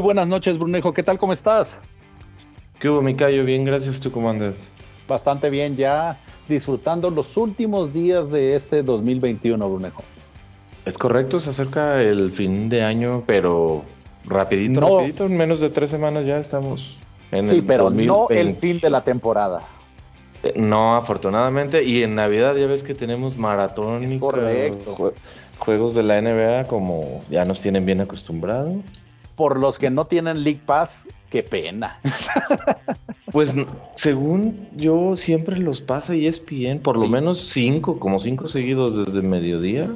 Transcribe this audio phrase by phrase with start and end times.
[0.00, 0.94] Muy buenas noches, Brunejo.
[0.94, 1.18] ¿Qué tal?
[1.18, 1.82] ¿Cómo estás?
[2.78, 3.44] ¿Qué hubo, Micayo?
[3.44, 4.00] Bien, gracias.
[4.00, 4.66] ¿Tú cómo andas?
[5.06, 6.18] Bastante bien, ya
[6.48, 10.02] disfrutando los últimos días de este 2021, Brunejo.
[10.86, 13.82] Es correcto, se acerca el fin de año, pero
[14.24, 16.96] rapidito, rapidito, en menos de tres semanas ya estamos
[17.30, 19.68] en sí, pero no el fin de la temporada.
[20.42, 24.04] Eh, no, afortunadamente, y en Navidad ya ves que tenemos maratón.
[24.04, 25.12] Es correcto.
[25.58, 28.76] juegos de la NBA como ya nos tienen bien acostumbrados
[29.40, 31.98] por los que no tienen League Pass, qué pena.
[33.32, 33.54] Pues
[33.94, 39.88] según yo siempre los pasa ESPN, por lo menos cinco, como cinco seguidos desde mediodía.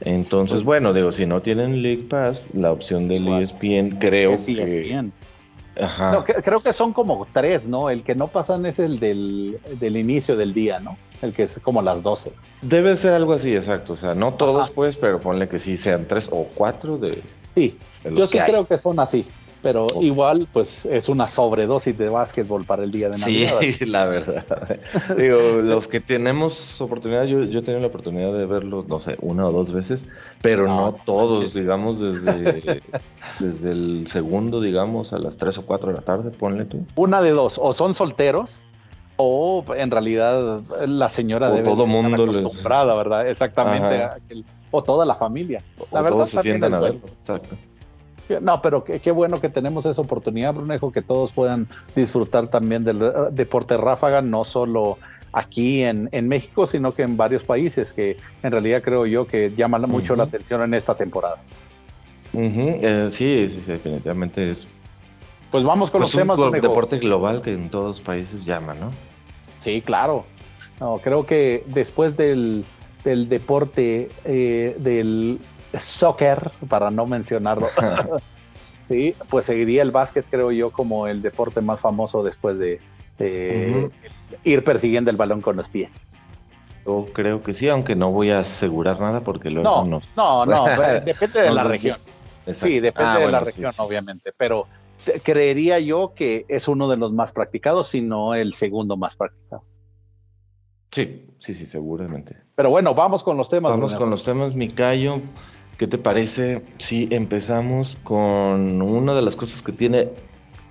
[0.00, 4.46] Entonces, pues bueno, digo, si no tienen League Pass, la opción del ESPN creo es
[4.46, 4.62] que...
[4.62, 5.12] ESPN.
[5.78, 6.24] Ajá.
[6.24, 7.90] creo que son como tres, ¿no?
[7.90, 10.96] El que no pasan es el del, inicio del día, ¿no?
[11.20, 12.32] El que es como las 12.
[12.62, 13.92] Debe ser algo así, exacto.
[13.92, 17.22] O sea, no todos, pues, pero ponle que sí sean tres o cuatro de,
[17.54, 17.78] Sí,
[18.14, 19.26] yo sí creo que son así,
[19.62, 23.58] pero igual pues es una sobredosis de básquetbol para el día de Navidad.
[23.60, 24.78] Sí, la verdad.
[25.16, 29.16] Digo, los que tenemos oportunidad, yo, yo he tenido la oportunidad de verlo, no sé,
[29.22, 30.02] una o dos veces,
[30.42, 32.82] pero no, todos, digamos, desde,
[33.40, 36.84] desde el segundo, digamos, a las tres o cuatro de la tarde, ponle tú.
[36.96, 38.66] Una de dos, o son solteros,
[39.16, 43.28] o en realidad la señora debe todo estar mundo acostumbrada, ¿verdad?
[43.28, 44.44] Exactamente.
[44.74, 45.62] O toda la familia.
[45.92, 47.00] La verdad, todos se sientan a verlo.
[47.06, 47.56] Exacto.
[48.40, 52.98] No, pero qué, bueno que tenemos esa oportunidad, Brunejo, que todos puedan disfrutar también del
[53.32, 54.98] deporte ráfaga, no solo
[55.32, 59.82] aquí en, México, sino que en varios países, que en realidad creo yo que llaman
[59.82, 61.36] mucho la atención en esta temporada.
[62.32, 64.66] Eh, sí, sí, definitivamente es
[65.52, 66.36] pues vamos con pues los temas.
[66.36, 68.90] Un deporte global que en todos los países llama, ¿no?
[69.60, 70.24] Sí, claro.
[70.80, 72.64] No, creo que después del,
[73.04, 75.38] deporte eh, del
[75.78, 77.68] soccer, para no mencionarlo,
[78.88, 82.80] sí, pues seguiría el básquet, creo yo, como el deporte más famoso después de
[84.44, 86.00] ir persiguiendo el balón con los pies.
[86.84, 90.64] Yo creo que sí, aunque no voy a asegurar nada porque luego no, no, no,
[91.04, 91.98] depende de la región.
[92.52, 94.66] Sí, depende ah, de la región, obviamente, pero
[95.22, 99.64] creería yo que es uno de los más practicados, si no el segundo más practicado.
[100.94, 102.36] Sí, sí, sí, seguramente.
[102.54, 103.72] Pero bueno, vamos con los temas.
[103.72, 105.20] Vamos con los temas, Micayo.
[105.76, 110.10] ¿Qué te parece si empezamos con una de las cosas que tiene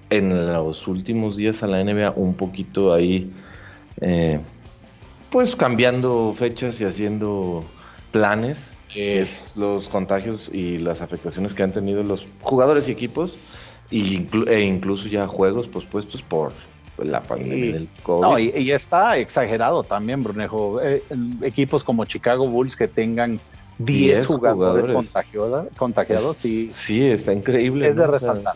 [0.09, 3.33] en los últimos días a la NBA un poquito ahí,
[3.99, 4.39] eh,
[5.29, 7.65] pues cambiando fechas y haciendo
[8.11, 8.77] planes?
[8.95, 13.37] es los contagios y las afectaciones que han tenido los jugadores y equipos
[13.89, 16.53] e incluso ya juegos pospuestos por
[16.97, 18.21] la pandemia del COVID.
[18.21, 20.81] No, y, está exagerado también, Brunejo.
[20.81, 21.03] Eh,
[21.41, 23.39] equipos como Chicago Bulls que tengan
[23.79, 24.89] 10 jugadores,
[25.75, 26.71] contagiados, sí.
[26.73, 27.87] Sí, está increíble.
[27.87, 28.55] Es de resaltar.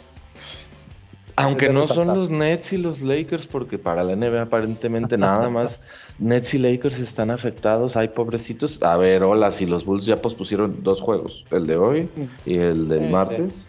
[1.35, 5.79] Aunque no son los Nets y los Lakers, porque para la NBA aparentemente nada más
[6.19, 7.95] Nets y Lakers están afectados.
[7.95, 8.81] Hay pobrecitos.
[8.81, 12.09] A ver, hola, si los Bulls ya pospusieron dos juegos, el de hoy
[12.45, 13.67] y el del martes.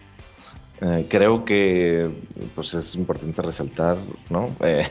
[0.81, 2.09] Eh, creo que
[2.55, 3.97] pues es importante resaltar,
[4.29, 4.49] ¿no?
[4.61, 4.87] Eh,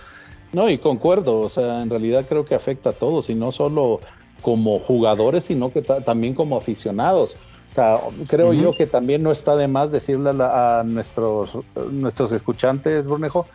[0.52, 4.00] no, y concuerdo, o sea, en realidad creo que afecta a todos, y no solo
[4.40, 7.36] como jugadores, sino que también como aficionados.
[7.70, 11.58] O sea, creo yo que también no está de más decirle a, nuestros,
[11.90, 13.46] nuestros escuchantes, Brunejo,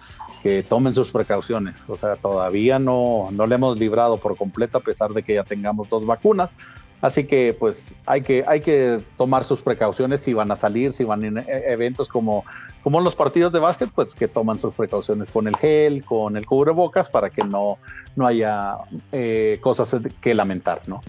[0.42, 1.84] que tomen sus precauciones.
[1.88, 5.44] O sea, todavía no, no le hemos librado por completo a pesar de que ya
[5.44, 6.56] tengamos dos vacunas.
[7.02, 11.04] Así que pues hay que, hay que tomar sus precauciones si van a salir, si
[11.04, 12.46] van a e, eventos como,
[12.84, 16.46] como los partidos de básquet, pues que toman sus precauciones con el gel, con el
[16.46, 17.80] cubrebocas para que no,
[18.16, 18.78] no haya
[19.12, 21.02] eh, cosas que lamentar, ¿no?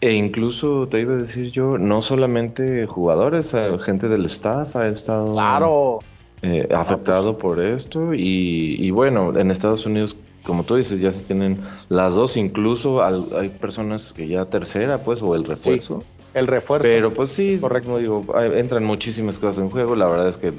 [0.00, 4.88] E incluso te iba a decir yo, no solamente jugadores, eh, gente del staff ha
[4.88, 6.00] estado claro.
[6.46, 11.24] Eh, afectado por esto y, y, bueno, en Estados Unidos como tú dices, ya se
[11.24, 16.04] tienen las dos, incluso hay personas que ya tercera, pues, o el refuerzo.
[16.34, 16.86] el refuerzo.
[16.86, 18.24] Pero pues sí, correcto, digo,
[18.54, 19.96] entran muchísimas cosas en juego.
[19.96, 20.52] La verdad es que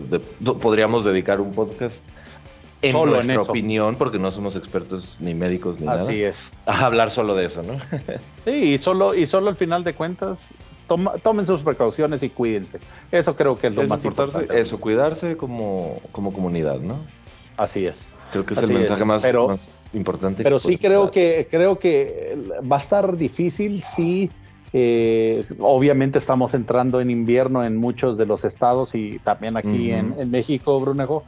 [0.60, 2.04] podríamos dedicar un podcast
[2.82, 6.02] en solo nuestra opinión, porque no somos expertos ni médicos ni nada.
[6.02, 6.68] Así es.
[6.68, 7.80] A hablar solo de eso, ¿no?
[8.46, 10.52] sí, y solo, y solo al final de cuentas,
[10.88, 12.80] tomen sus precauciones y cuídense.
[13.12, 14.60] Eso creo que es lo más importante.
[14.60, 16.98] Eso, cuidarse como, como comunidad, ¿no?
[17.58, 18.10] Así es.
[18.32, 19.24] Creo que es el mensaje más,
[19.94, 20.44] importante.
[20.44, 22.38] Pero sí creo que, creo que
[22.70, 24.30] va a estar difícil si
[24.74, 30.30] eh, obviamente estamos entrando en invierno en muchos de los estados y también aquí en,
[30.30, 31.24] México, Brunejo.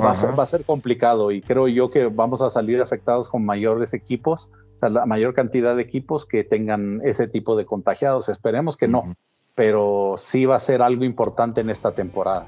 [0.00, 3.28] Va a, ser, va a, ser, complicado y creo yo que vamos a salir afectados
[3.28, 4.48] con mayores equipos,
[4.82, 8.28] sea, la mayor cantidad de equipos que tengan ese tipo de contagiados.
[8.28, 9.16] Esperemos que no,
[9.54, 12.46] pero sí va a ser algo importante en esta temporada.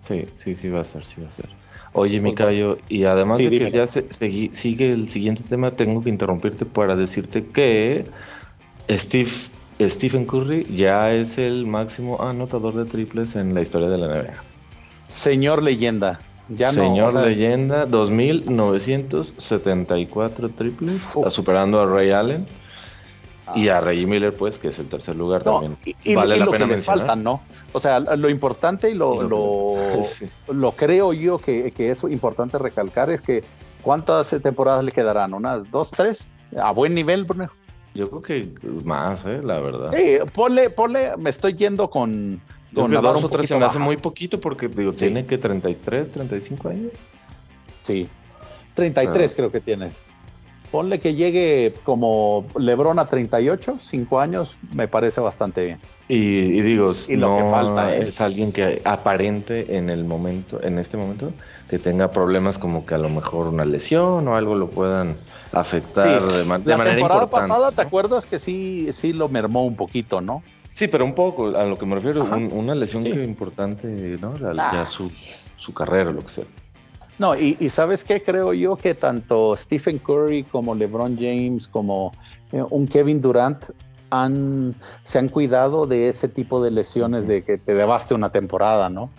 [0.00, 1.48] Sí, sí, sí va a ser, sí va a ser.
[1.94, 6.10] Oye, mi caballo, y además de que ya se, sigue el siguiente tema, tengo que
[6.10, 8.04] interrumpirte para decirte que
[8.90, 9.30] Steve,
[9.80, 14.34] Stephen Curry ya es el máximo anotador de triples en la historia de la NBA.
[15.06, 16.18] Señor leyenda.
[16.48, 22.46] Ya Señor leyenda, 2.974 triples, superando a Ray Allen.
[23.54, 25.76] Y a Reggie Miller, pues, que es el tercer lugar también.
[26.02, 26.86] Y, vale la lo pena que les
[27.18, 27.42] ¿no?
[27.72, 29.22] O sea, lo importante y lo,
[30.48, 33.44] lo, creo yo que, que, es importante recalcar es que
[33.82, 35.34] ¿cuántas temporadas le quedarán?
[35.34, 36.30] ¿Unas dos, tres?
[36.56, 37.50] ¿A buen nivel, Bruno?
[37.94, 38.48] Yo creo que
[38.82, 39.40] más, ¿eh?
[39.42, 39.92] La verdad.
[39.94, 42.40] Sí, ponle, ponle, me estoy yendo con...
[42.74, 46.68] con dos o tres se me hace muy poquito porque, digo, tiene que 33, 35
[46.68, 46.92] años.
[47.82, 48.08] Sí,
[48.74, 49.34] 33 ah.
[49.36, 49.90] creo que tiene
[50.74, 55.78] ponle que llegue como Lebron a 38, 5 años, me parece bastante bien.
[56.08, 58.20] Y, digo, y lo que falta es...
[58.20, 61.30] alguien que aparente en el momento, en este momento,
[61.70, 65.14] que tenga problemas como que a lo mejor una lesión o algo lo puedan
[65.52, 69.76] afectar de, de, manera La temporada pasada, ¿te acuerdas que sí, sí lo mermó un
[69.76, 70.42] poquito, no?
[70.74, 73.86] Sí, pero un poco, a lo que me refiero, una lesión importante,
[74.20, 74.34] ¿no?
[74.58, 74.84] Ah.
[74.86, 75.10] su,
[75.56, 76.44] su carrera, lo que sea.
[77.16, 82.10] No, y, sabes qué creo yo que tanto Stephen Curry como LeBron James como
[82.50, 83.66] eh, un Kevin Durant
[84.10, 84.74] han,
[85.04, 89.10] se han cuidado de ese tipo de lesiones de que te debaste una temporada, ¿no?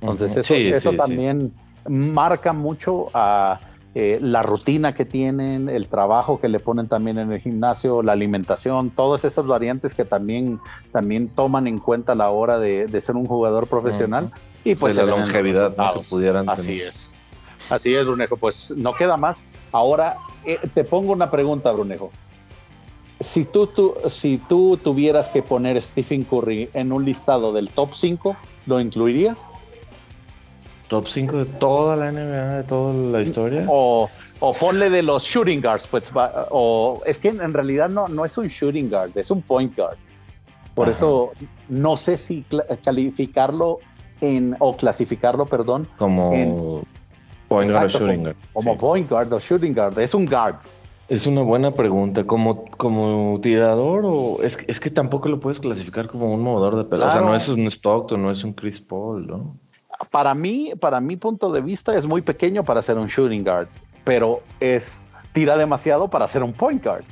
[0.00, 1.52] Entonces eso, eso también
[1.86, 3.60] marca mucho a
[3.94, 8.12] eh, la rutina que tienen, el trabajo que le ponen también en el gimnasio, la
[8.12, 10.60] alimentación, todas esas variantes que también,
[10.92, 14.30] también toman en cuenta a la hora de, ser un jugador profesional.
[14.64, 17.18] Y pues la longevidad que pudieran Así es.
[17.68, 18.36] Así es, Brunejo.
[18.36, 19.44] Pues no queda más.
[19.72, 22.10] Ahora eh, te pongo una pregunta, Brunejo.
[23.20, 28.36] Si tú, si tú tuvieras que poner Stephen Curry en un listado del top 5,
[28.66, 29.48] ¿lo incluirías?
[30.92, 33.64] ¿Top 5 de toda la NBA, de toda la historia?
[33.66, 34.10] O,
[34.60, 36.12] ponle de los shooting guards, pues,
[36.50, 39.96] o es que en realidad no, no es un shooting guard, es un point guard.
[40.74, 41.32] Por eso
[41.70, 42.44] no sé si
[42.84, 43.78] calificarlo
[44.20, 46.82] en, o clasificarlo, perdón, como
[47.48, 48.36] Point guard o shooting guard.
[48.52, 49.98] Como, point guard o shooting guard.
[49.98, 50.56] Es un guard.
[51.08, 52.26] Es una buena pregunta.
[52.26, 56.84] ¿Como, como tirador o es, es que tampoco lo puedes clasificar como un movedor de
[56.84, 57.08] pelota?
[57.08, 59.56] O sea, no es un Stockton, no es un Chris Paul, ¿no?
[60.12, 63.66] Para mí, para mi punto de vista, es muy pequeño para ser un shooting guard,
[64.04, 67.02] pero es tira demasiado para ser un point guard.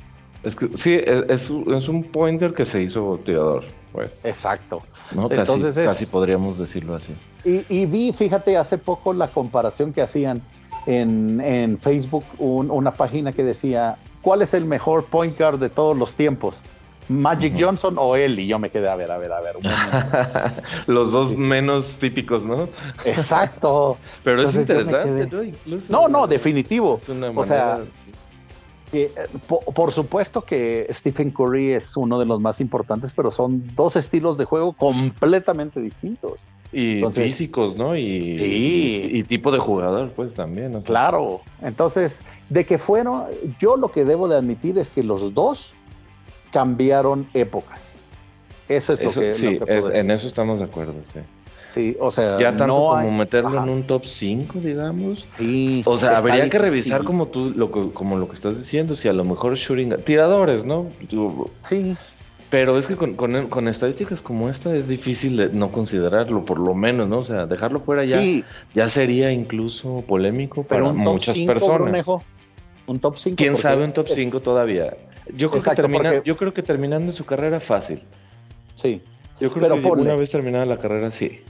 [0.43, 4.23] Es que sí, es, es un pointer que se hizo tirador, pues.
[4.23, 4.81] Exacto.
[5.13, 5.27] ¿no?
[5.29, 7.13] Entonces casi, podríamos decirlo así.
[7.43, 10.41] Y, vi, fíjate, hace poco la comparación que hacían
[10.85, 16.13] en, Facebook, una página que decía, ¿cuál es el mejor point guard de todos los
[16.13, 16.61] tiempos?
[17.11, 19.55] Magic Johnson o él, y yo me quedé a ver, a ver, a ver.
[20.87, 22.69] Los dos menos típicos, ¿no?
[23.05, 23.97] Exacto.
[24.23, 25.79] Pero es interesante, ¿no?
[25.89, 26.99] no, no, definitivo.
[27.35, 27.79] o sea,
[28.93, 29.09] eh,
[29.47, 34.37] por, supuesto que Stephen Curry es uno de los más importantes, pero son dos estilos
[34.37, 36.45] de juego completamente distintos.
[36.73, 37.95] Y físicos, ¿no?
[37.95, 39.09] Y, sí.
[39.13, 40.81] y, tipo de jugador, pues también.
[40.81, 41.41] Claro.
[41.61, 43.25] Entonces, de que fueron,
[43.59, 45.73] yo lo que debo de admitir es que los dos
[46.51, 47.91] cambiaron épocas.
[48.69, 49.33] Eso es lo que.
[49.33, 51.19] Sí, en eso estamos de acuerdo, sí.
[51.73, 55.25] Sí, o sea, ya tanto como meterlo en un top 5, digamos.
[55.29, 55.81] Sí.
[55.85, 59.07] O sea, habría que revisar como tú lo que, como lo que estás diciendo, si
[59.07, 60.87] a lo mejor shooting tiradores, ¿no?
[61.63, 61.95] Sí.
[62.49, 67.07] Pero es que con, estadísticas como esta es difícil de no considerarlo, por lo menos,
[67.07, 67.19] ¿no?
[67.19, 68.19] O sea, dejarlo fuera ya,
[68.75, 72.05] ya sería incluso polémico para muchas personas.
[72.87, 73.35] un top 5.
[73.37, 74.93] ¿Quién sabe un top 5 todavía?
[75.35, 78.03] Yo creo, que termina, yo creo que terminando su carrera fácil.
[78.75, 79.01] Sí.
[79.39, 81.41] Yo creo que una vez terminada la carrera, sí.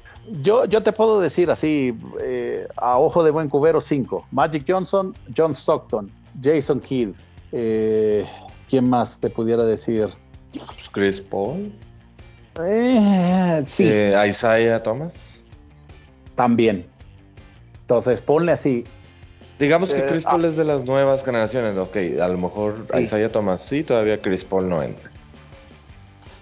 [0.41, 4.25] Yo, yo te puedo decir así, eh, a ojo de buen cubero, cinco.
[4.31, 6.09] Magic Johnson, John Stockton,
[6.41, 7.09] Jason Kidd.
[7.51, 8.25] Eh,
[8.69, 10.07] ¿Quién más te pudiera decir?
[10.93, 11.73] Chris Paul.
[12.63, 13.85] Eh, sí.
[14.29, 15.13] Isaiah Thomas.
[16.35, 16.85] También.
[17.81, 18.85] Entonces, ponle así.
[19.62, 20.48] Digamos que Chris Paul ah.
[20.48, 21.77] es de las nuevas generaciones.
[21.77, 25.12] Ok, a lo mejor Isaiah Thomas sí, todavía Chris Paul no entra.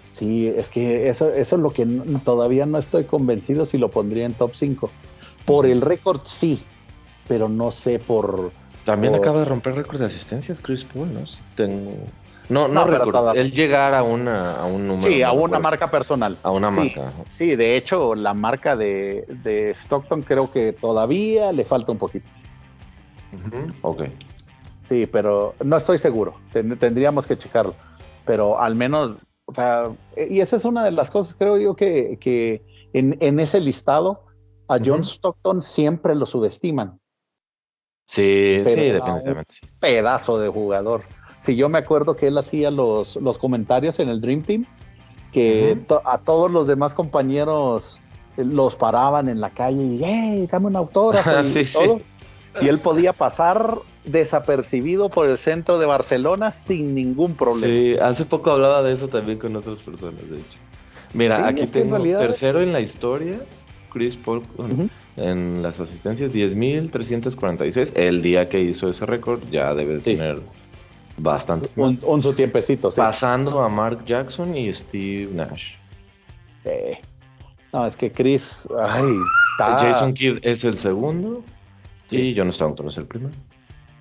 [0.08, 1.86] Sí, es que eso, eso es lo que
[2.24, 4.90] todavía no estoy convencido si lo pondría en top 5.
[5.44, 6.64] Por el récord sí,
[7.28, 8.52] pero no sé por...
[8.86, 11.20] También acaba de romper récord de asistencias Chris Paul, ¿no?
[11.56, 11.92] Tengo...
[12.48, 15.08] No, no, no El llegar a, una, a un número.
[15.08, 16.36] Sí, a una marca personal.
[16.42, 17.12] A una marca.
[17.28, 22.26] Sí, de hecho, la marca de, de, Stockton creo que todavía le falta un poquito.
[23.82, 24.04] Ok.
[24.88, 26.34] Sí, pero no estoy seguro.
[26.52, 27.74] tendríamos que checarlo.
[28.24, 29.16] Pero al menos
[29.50, 34.22] o sea, y esa es una de las cosas, creo yo, que, en, ese listado
[34.68, 37.00] a John Stockton siempre lo subestiman.
[38.06, 39.54] Sí, sí, definitivamente.
[39.80, 41.02] Pedazo de jugador.
[41.40, 44.66] Si yo me acuerdo que él hacía los, los comentarios en el Dream Team,
[45.32, 48.00] que a todos los demás compañeros
[48.36, 52.00] eh, los paraban en la calle y, hey, dame un autógrafo y todo.
[52.60, 57.72] Y él podía pasar desapercibido por el centro de Barcelona sin ningún problema.
[57.72, 60.58] Sí, hace poco hablaba de eso también con otras personas, de hecho.
[61.12, 63.40] Mira, aquí tengo tercero en la historia,
[63.92, 64.42] Chris Paul
[65.16, 67.92] en las asistencias 10.346.
[67.94, 70.40] El día que hizo ese récord ya debe tener
[71.18, 75.74] bastantes un, un, su tiempecito, Pasando a Mark Jackson y Steve Nash.
[77.72, 78.68] No, es que Chris.
[78.78, 79.14] Ay,
[79.58, 81.42] Jason Kidd es el segundo.
[82.10, 82.34] Sí.
[82.36, 83.34] John Stockton es el primero.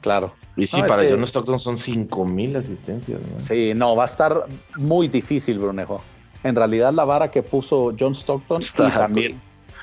[0.01, 0.33] Claro.
[0.55, 3.19] Y sí, para John Stockton son 5000 asistencias.
[3.37, 4.45] Sí, no, va a estar
[4.77, 6.01] muy difícil, Brunejo.
[6.43, 9.39] En realidad, la vara que puso John Stockton Está también.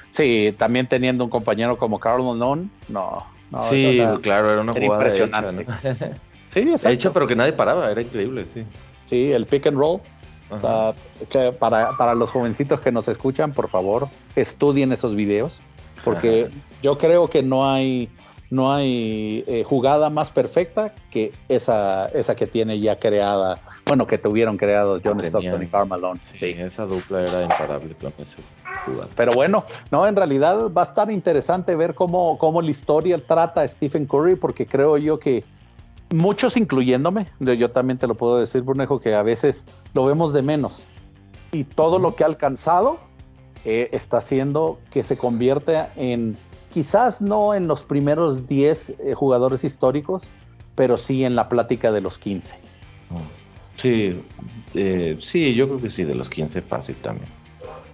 [0.08, 3.26] Sí, también teniendo un compañero como Carl Malone, no.
[3.68, 5.66] sí, claro, era una jugada impresionante.
[6.48, 6.88] sí, exacto.
[6.88, 8.64] Hecha, pero que nadie paraba, era increíble, sí.
[9.04, 10.00] Sí, el pick and roll.
[11.58, 15.58] para, para los jovencitos que nos escuchan, por favor, estudien esos videos,
[16.04, 16.48] porque
[16.82, 18.08] yo creo que no hay
[18.50, 24.18] no hay eh, jugada más perfecta que esa, esa que tiene ya creada, bueno, que
[24.18, 26.20] tuvieron creados John Stockton y Karl Malone.
[26.34, 28.36] Sí, esa dupla era imparable con ese
[29.16, 33.62] Pero bueno, no, en realidad va a estar interesante ver cómo, cómo la historia trata
[33.62, 35.42] a Stephen Curry, porque creo yo que
[36.14, 40.42] muchos, incluyéndome, yo también te lo puedo decir, Brunejo, que a veces lo vemos de
[40.42, 40.82] menos.
[41.52, 42.98] Y todo lo que ha alcanzado
[43.64, 46.36] eh, está haciendo que se convierta en
[46.76, 50.24] quizás no en los primeros 10 eh, jugadores históricos,
[50.74, 52.54] pero sí en la plática de los 15.
[53.78, 54.22] Sí,
[54.74, 57.30] eh, sí, yo creo que sí, de los 15 fácil también.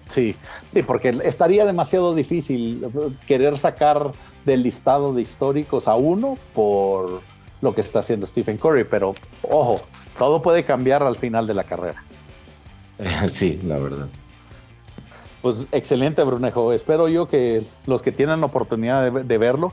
[0.07, 0.35] Sí,
[0.69, 2.85] sí, porque estaría demasiado difícil
[3.25, 4.11] querer sacar
[4.45, 7.21] del listado de históricos a uno por
[7.61, 9.81] lo que está haciendo Stephen Curry, pero ojo,
[10.19, 12.03] todo puede cambiar al final de la carrera.
[13.33, 14.09] Sí, la verdad.
[15.43, 16.73] Pues excelente, Brunejo.
[16.73, 19.73] Espero yo que los que tienen la oportunidad de, verlo,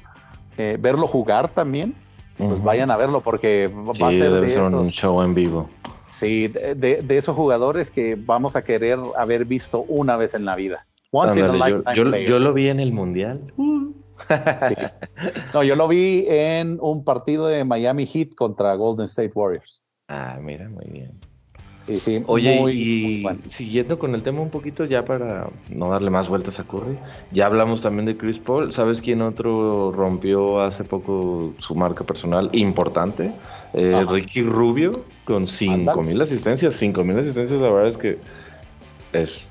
[0.58, 1.96] eh, verlo jugar también,
[2.38, 5.70] pues vayan a verlo porque va a ser, de esos, un show en vivo.
[6.10, 10.88] Sí, de, esos jugadores que vamos a querer haber visto una vez en la vida.
[11.96, 13.54] yo, lo vi en el mundial.
[15.54, 19.82] No, yo lo vi en un partido de Miami Heat contra Golden State Warriors.
[20.08, 21.20] Ah, mira, muy bien.
[22.28, 26.64] Oye, y siguiendo con el tema un poquito, ya para no darle más vueltas a
[26.64, 26.98] Curry,
[27.32, 28.72] ya hablamos también de Chris Paul.
[28.74, 33.32] ¿Sabes quién otro rompió hace poco su marca personal importante?
[33.74, 36.76] Eh, Ricky Rubio con 5000 asistencias.
[36.76, 38.18] 5000 asistencias, la verdad es que
[39.14, 39.49] es.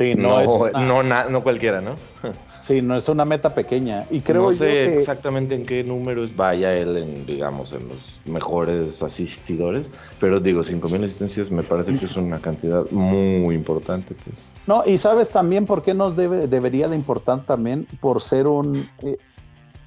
[0.00, 1.96] Sí, no, no, no cualquiera, ¿no?
[2.60, 4.04] Sí, no es una meta pequeña.
[4.10, 9.02] Y creo no sé exactamente en qué números vaya él, en, digamos, en los mejores
[9.02, 9.86] asistidores,
[10.20, 14.14] pero digo, 5.000 asistencias me parece que es una cantidad muy importante.
[14.14, 14.36] Pues.
[14.66, 18.86] No, y sabes también por qué nos debe, debería de importar también por ser un
[19.04, 19.16] eh,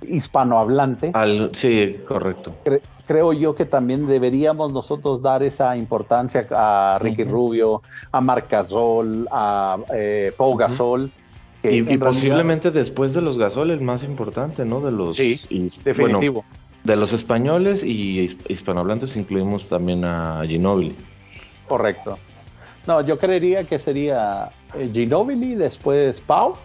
[0.08, 1.14] hispanohablante.
[1.54, 2.56] sí, correcto.
[3.06, 7.82] Creo yo que también deberíamos nosotros dar esa importancia a Ricky Rubio,
[8.12, 11.12] a Marc Gasol, a eh, Pau Gasol.
[11.64, 14.82] Y, posiblemente después de los Gasol el más importante, ¿no?
[14.82, 15.40] De los sí,
[15.86, 16.44] definitivo.
[16.84, 20.96] de los españoles y hispanohablantes incluimos también a Ginobili.
[21.70, 22.20] Correcto.
[22.86, 26.56] No, yo creería que sería eh, Ginobili, después Pau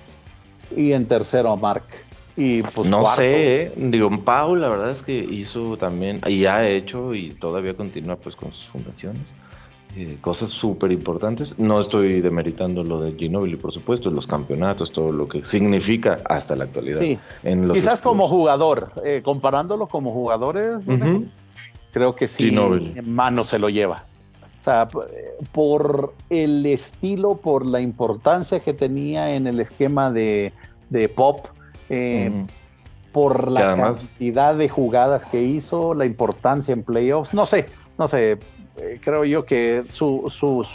[0.77, 1.85] y en tercero Mark.
[2.41, 3.73] Y pues no sé, ¿eh?
[3.77, 8.37] digo, Pau la verdad es que hizo también y ha hecho y todavía continúa pues
[8.37, 9.35] con sus fundaciones
[9.97, 11.59] eh, cosas súper importantes.
[11.59, 16.55] No estoy demeritando lo de Ginobili, por supuesto, los campeonatos, todo lo que significa hasta
[16.55, 17.01] la actualidad.
[17.01, 17.19] Sí,
[17.73, 20.85] quizás como jugador, eh, comparándolo como jugadores,
[21.91, 24.05] creo que sí, en mano se lo lleva.
[24.61, 24.89] O sea,
[25.51, 30.53] por el estilo, por la importancia que tenía en el esquema de,
[31.17, 31.47] pop,
[31.89, 32.47] eh,
[33.13, 37.67] por la cantidad de jugadas que hizo, la importancia en playoffs, no sé,
[37.97, 38.39] no sé,
[38.79, 40.75] eh, creo yo que su, sus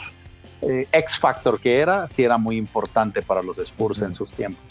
[0.61, 4.63] eh, X Factor que era, sí era muy importante para los Spurs en sus tiempos.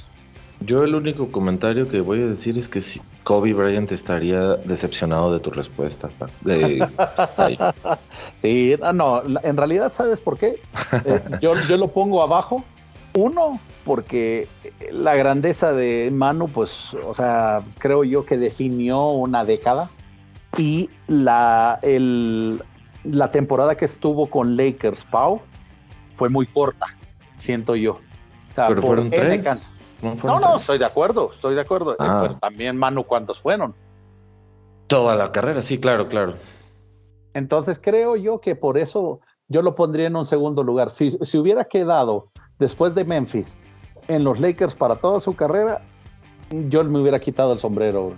[0.60, 5.32] Yo el único comentario que voy a decir es que si Kobe Bryant estaría decepcionado
[5.32, 6.08] de tu respuesta.
[8.38, 10.60] sí, no, en realidad, ¿sabes por qué?
[11.04, 12.64] Eh, yo, yo lo pongo abajo.
[13.14, 14.48] Uno, porque
[14.90, 19.90] la grandeza de Manu, pues, o sea, creo yo que definió una década.
[20.58, 22.62] Y la, el,
[23.04, 25.40] la temporada que estuvo con Lakers, Pau,
[26.12, 26.86] fue muy corta,
[27.36, 27.98] siento yo.
[28.54, 29.46] Pero fueron tres.
[30.02, 31.96] No, no, estoy de acuerdo, estoy de acuerdo.
[31.98, 32.20] Ah.
[32.22, 33.74] Pero también, Manu, ¿cuántos fueron?
[34.88, 36.34] Toda la carrera, sí, claro, claro.
[37.34, 40.90] Entonces creo yo que por eso yo lo pondría en un segundo lugar.
[40.90, 43.58] Si, si hubiera quedado después de Memphis
[44.12, 45.80] en los Lakers para toda su carrera,
[46.68, 48.14] yo me hubiera quitado el sombrero.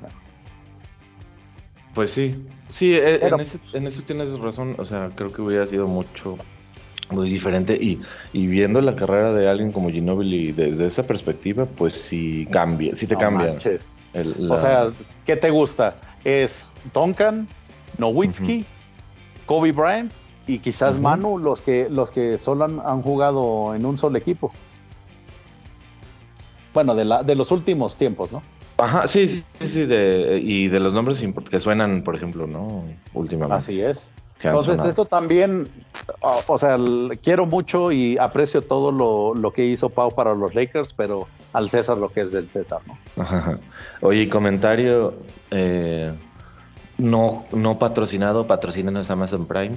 [1.95, 2.35] Pues sí,
[2.71, 4.75] sí, e, en, eso tienes razón.
[4.79, 6.39] O sea, creo que hubiera sido mucho,
[7.11, 7.75] muy diferente.
[7.75, 8.01] Y,
[8.33, 13.07] y viendo la carrera de alguien como Ginobili desde esa perspectiva, pues sí cambia, sí
[13.07, 13.57] te cambia.
[14.49, 14.91] O sea,
[15.27, 15.97] ¿qué te gusta?
[16.25, 17.49] ¿Es Duncan,
[17.99, 18.65] Nowitzki,
[19.47, 20.13] Kobe Bryant
[20.47, 24.53] y quizás Manu los que, los que solo han, jugado en un solo equipo?
[26.75, 28.43] Bueno, de, la, de los últimos tiempos, ¿no?
[28.77, 32.85] Ajá, sí, sí, sí, de, y de los nombres que suenan, por ejemplo, ¿no?
[33.15, 33.57] Últimamente.
[33.57, 34.13] Así es.
[34.43, 35.69] Entonces, eso también,
[36.21, 36.77] o, sea,
[37.23, 41.97] quiero mucho y aprecio todo lo, que hizo Pau para los Lakers, pero al César
[41.97, 43.23] lo que es del César, ¿no?
[43.23, 43.59] Ajá.
[44.03, 45.15] Oye, comentario
[45.51, 46.13] eh,
[46.99, 49.77] no, no patrocinado, patrocínenos Amazon Prime.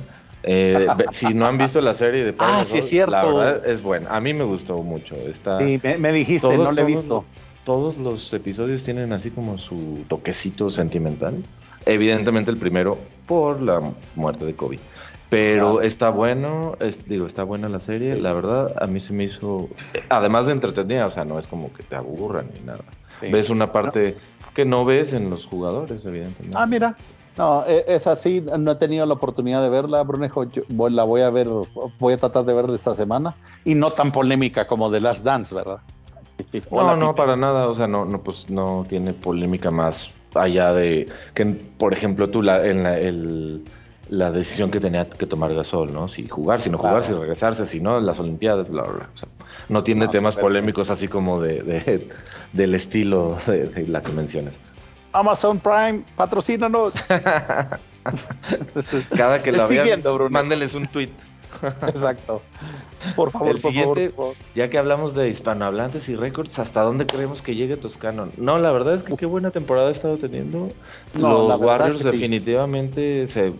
[0.50, 3.12] Eh, si no han visto la serie de Ah, sí, es cierto.
[3.12, 4.16] La verdad es buena.
[4.16, 5.16] A mí me gustó mucho.
[5.16, 7.26] Está, sí, me, dijiste, no lo he visto.
[7.66, 11.44] Todos los episodios tienen así como su toquecito sentimental.
[11.86, 13.82] Evidentemente el primero por la
[14.16, 14.80] muerte de Kobe.
[15.30, 16.78] Pero está bueno,
[17.08, 18.16] digo, está buena la serie.
[18.16, 19.68] La verdad, a mí se me hizo,
[20.08, 22.86] además de entretenida, o sea, no es como que te aburran ni nada.
[23.22, 24.16] Ves una parte
[24.54, 26.58] que no ves en los jugadores, evidentemente.
[26.58, 26.96] Ah, mira,
[27.38, 30.46] no, e, es así, no he tenido la oportunidad de verla, Brunejo,
[30.90, 31.48] la voy a ver,
[32.00, 35.54] voy a tratar de verla esta semana, y no tan polémica como The Last Dance,
[35.54, 35.80] ¿verdad?
[36.72, 41.08] No, no, para nada, o sea, no, no, pues no tiene polémica más allá de
[41.34, 43.64] que, por ejemplo, tú la, en la, el,
[44.10, 46.08] la decisión que tenía que tomar Gasol, ¿no?
[46.08, 49.30] Si jugar, si no jugar, si regresarse, si no, las Olimpiadas, bla, bla, O sea,
[49.70, 52.08] no tiene temas polémicos así como de, de
[52.54, 54.60] del estilo de, la que mencionas.
[55.12, 56.96] Amazon Prime, patrocínanos.
[59.16, 61.10] Cada que la vean, mándeles un tweet.
[61.88, 62.42] Exacto.
[63.16, 67.56] Por favor, por, favor, Ya que hablamos de hispanohablantes y récords, ¿hasta dónde creemos que
[67.56, 68.28] llegue Toscano?
[68.38, 70.70] No, la verdad es que qué buena temporada ha estado teniendo.
[71.14, 73.54] Los Warriors definitivamente se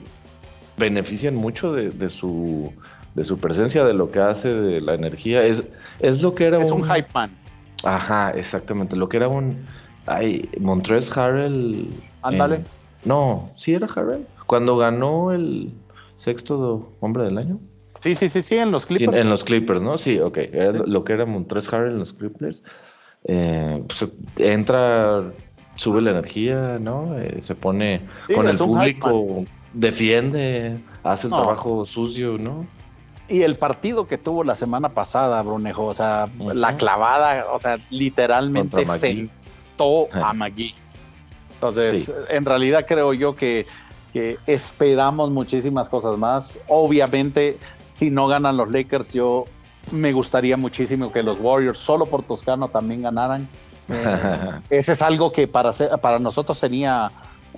[0.78, 2.74] benefician mucho de, su
[3.16, 5.44] de su presencia, de lo que hace, de la energía.
[5.44, 5.64] Es,
[6.00, 7.32] es lo que era es un, hype man.
[7.84, 8.96] Ajá, exactamente.
[8.96, 9.66] Lo que era un.
[10.08, 11.90] Ay, Montrez Harrell.
[12.22, 12.62] Ándale.
[13.06, 14.26] No, sí era Harrell.
[14.46, 15.72] Cuando ganó el
[16.18, 17.60] sexto hombre del año.
[18.00, 19.18] Sí, sí, sí, sí, en los Clippers.
[19.18, 19.98] en los Clippers, ¿no?
[19.98, 20.38] Sí, ok.
[20.38, 22.62] Era lo que era Montrez Harrell en los Clippers.
[23.26, 25.24] Eh, pues entra,
[25.76, 27.18] sube la energía, ¿no?
[27.18, 28.02] Eh, se pone
[28.34, 32.66] con el público, defiende, hace el trabajo sucio, ¿no?
[33.30, 37.78] Y el partido que tuvo la semana pasada, Brunejo, o sea, la clavada, o sea,
[37.90, 38.86] literalmente
[40.14, 40.74] a Magui.
[41.54, 43.66] Entonces, en realidad creo yo que,
[44.14, 46.60] que, esperamos muchísimas cosas más.
[46.68, 49.46] Obviamente, si no ganan los Lakers, yo
[49.92, 53.48] me gustaría muchísimo que los Warriors, solo por Toscano, también ganaran.
[53.90, 57.10] Eh, ese es algo que para, para nosotros sería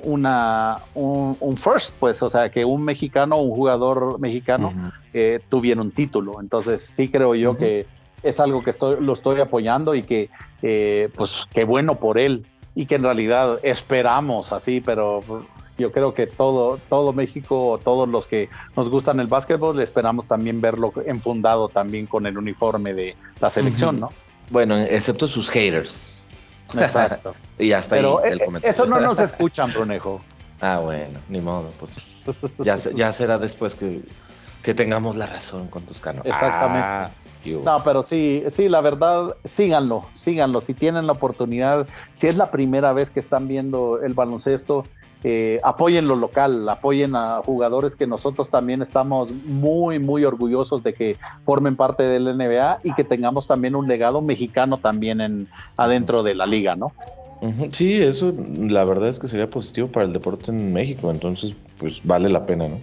[0.03, 4.71] una, un, first, pues, o sea, que un mexicano, un jugador mexicano
[5.13, 6.39] eh, tuviera un título.
[6.39, 7.88] Entonces, sí creo yo que
[8.23, 10.29] es algo que estoy, lo estoy apoyando y que,
[10.62, 15.23] eh, pues, qué bueno por él y que en realidad esperamos así, pero
[15.77, 20.62] yo creo que todo, todo México, todos los que nos gustan el básquetbol, esperamos también
[20.62, 24.12] verlo enfundado también con el uniforme de la selección, ¿no?
[24.49, 26.17] Bueno, excepto sus haters.
[26.73, 27.34] Exacto.
[27.60, 28.73] y hasta ahí el eh, comentario.
[28.73, 30.21] Eso no nos escuchan, Brunejo.
[30.62, 32.23] ah, bueno, ni modo, pues
[32.60, 34.01] ya, ya será después que,
[34.62, 36.25] que tengamos la razón con tus canos.
[36.25, 36.88] Exactamente.
[36.88, 37.10] Ah,
[37.45, 40.62] no, pero sí, sí, la verdad, síganlo, síganlo.
[40.62, 44.86] Si tienen la oportunidad, si es la primera vez que están viendo el baloncesto,
[45.23, 50.93] eh, apoyen lo local, apoyen a jugadores que nosotros también estamos muy, muy orgullosos de
[50.93, 56.23] que formen parte del NBA y que tengamos también un legado mexicano también en, adentro
[56.23, 56.93] de la liga, ¿no?
[57.73, 62.02] Sí, eso la verdad es que sería positivo para el deporte en México, entonces pues
[62.04, 62.80] vale la pena, ¿no?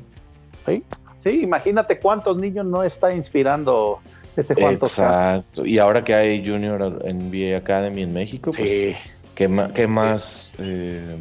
[0.66, 0.82] Sí,
[1.16, 4.00] sí, imagínate cuántos niños no está inspirando
[4.36, 8.96] este Juan Exacto, y ahora que hay Junior NBA Academy en México, pues.
[9.34, 10.54] ¿qué, qué más...
[10.58, 11.18] Eh,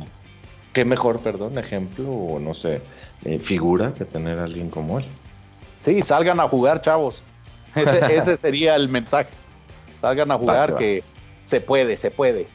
[0.73, 2.81] qué mejor, perdón, ejemplo o no sé,
[3.23, 5.05] eh, figura que tener a alguien como él.
[5.81, 7.23] Sí, salgan a jugar, chavos.
[7.75, 9.29] Ese, sería el mensaje.
[10.01, 11.03] Salgan a jugar que
[11.45, 12.47] se puede, se puede.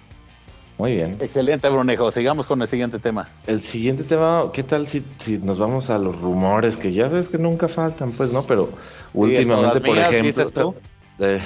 [0.80, 1.18] Muy bien.
[1.20, 2.10] Excelente, Brunejo.
[2.10, 3.28] Sigamos con el siguiente tema.
[3.46, 7.28] El siguiente tema, ¿qué tal si, si nos vamos a los rumores que ya ves
[7.28, 8.42] que nunca faltan, pues, ¿no?
[8.44, 8.70] Pero
[9.12, 10.74] últimamente, por ejemplo,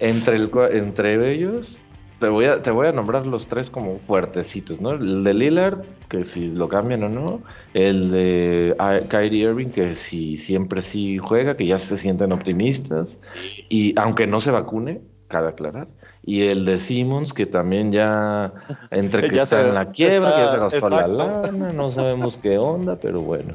[0.00, 1.78] entre, el, entre ellos,
[2.18, 4.92] te voy, a, te voy a nombrar los tres como fuertecitos, ¿no?
[4.92, 7.42] El de Lillard, que si lo cambian o no.
[7.74, 13.20] El de ah, Kyrie Irving, que si siempre sí juega, que ya se sienten optimistas.
[13.68, 15.88] Y aunque no se vacune, cabe aclarar.
[16.26, 18.52] Y el de Simmons, que también ya
[18.90, 22.58] entre que está en la quiebra, que ya se gastó la lana, no sabemos qué
[22.58, 23.54] onda, pero bueno.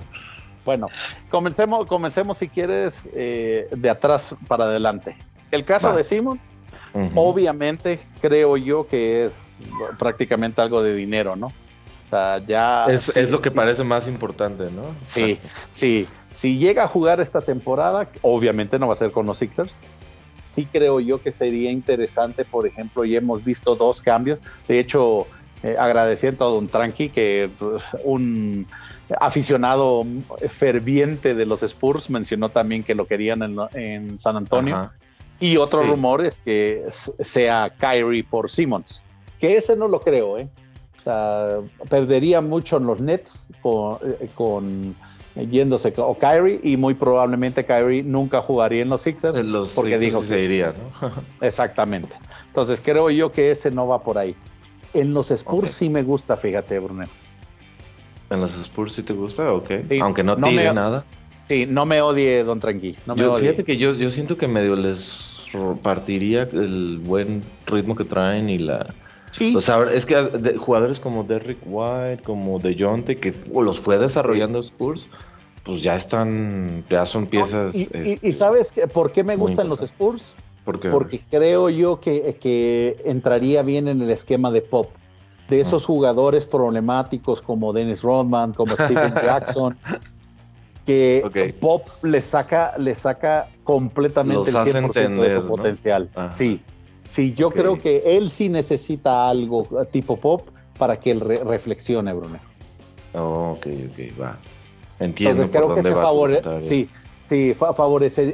[0.66, 0.88] Bueno,
[1.30, 5.18] comencemos, comencemos si quieres eh, de atrás para adelante.
[5.52, 6.40] El caso de Simmons
[7.16, 9.58] Obviamente creo yo que es
[9.98, 11.48] prácticamente algo de dinero, ¿no?
[11.48, 12.88] O sea, ya...
[12.88, 14.84] Es, lo que parece más importante, ¿no?
[15.06, 15.40] Sí,
[15.72, 16.08] sí.
[16.34, 19.80] Si llega a jugar esta temporada, obviamente no va a ser con los Sixers.
[20.52, 24.44] Sí creo yo que sería interesante, por ejemplo, y hemos visto dos cambios.
[24.68, 25.28] De hecho,
[25.64, 28.68] eh, agradeciendo a Don Tranqui, que pues, un
[29.22, 30.06] aficionado
[30.50, 33.42] ferviente de los Spurs mencionó también que lo querían
[33.74, 34.92] en, San Antonio.
[35.40, 39.04] Y otro rumor es que sea Kyrie por Simmons,
[39.40, 40.50] que ese no lo creo, ¿eh?
[41.90, 44.96] perdería mucho en los Nets con, eh, con
[45.36, 50.22] yéndose o Kyrie y muy probablemente Kyrie nunca jugaría en los Sixers los porque dijo
[50.22, 51.12] que se iría, ¿no?
[51.42, 52.16] exactamente.
[52.48, 54.36] Entonces creo yo que ese no va por ahí.
[54.94, 57.08] En los Spurs sí me gusta, fíjate, Brunel.
[58.30, 59.52] ¿En los Spurs sí te gusta?
[59.54, 59.72] Ok.
[60.02, 61.06] Aunque no, tiene nada.
[61.48, 62.96] Sí, no me odie Don Tranqui.
[63.06, 65.32] No me Fíjate que yo, yo siento que medio les
[65.82, 68.94] partiría el buen ritmo que traen y la...
[69.32, 69.56] Sí.
[69.56, 75.08] O sea, es que jugadores como Derrick White, como DeJounte, que los fue desarrollando Spurs,
[75.64, 77.74] pues ya están, ya son piezas.
[77.76, 80.36] y, sabes que, por qué me gustan los Spurs?
[80.64, 84.90] Porque creo yo que, que, entraría bien en el esquema de Pop.
[85.50, 89.78] De esos jugadores problemáticos como Dennis Rodman, como Steven Jackson,
[90.86, 96.10] que Pop le saca, le saca completamente el 100% de su potencial.
[96.30, 96.62] Sí,
[97.12, 102.40] sí, yo creo que él sí necesita algo tipo Pop para que él reflexione, Bruno.
[103.14, 104.38] Oh, ok, ok, va.
[105.00, 105.44] Entiendo.
[105.44, 106.90] Entonces creo que se, favore sí,
[107.28, 107.56] sí,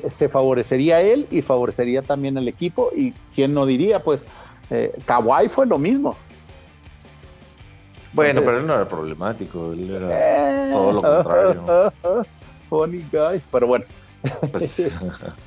[0.10, 2.92] se favorecería él y favorecería también el equipo.
[2.96, 4.26] Y quién no diría, pues,
[4.70, 6.16] eh, Kawhi fue lo mismo.
[8.14, 11.94] Bueno, pero él no era problemático, él era eh, todo lo contrario.
[12.70, 13.42] funny guy.
[13.52, 13.86] Pero bueno,
[14.52, 14.82] pues,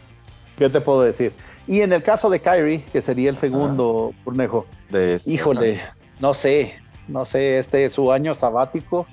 [0.60, 1.32] ¿qué te puedo decir?
[1.66, 5.80] Y en el caso de Kyrie, que sería el segundo Burnejo, este, híjole,
[6.20, 6.74] no sé,
[7.08, 9.06] no sé, este es su año sabático,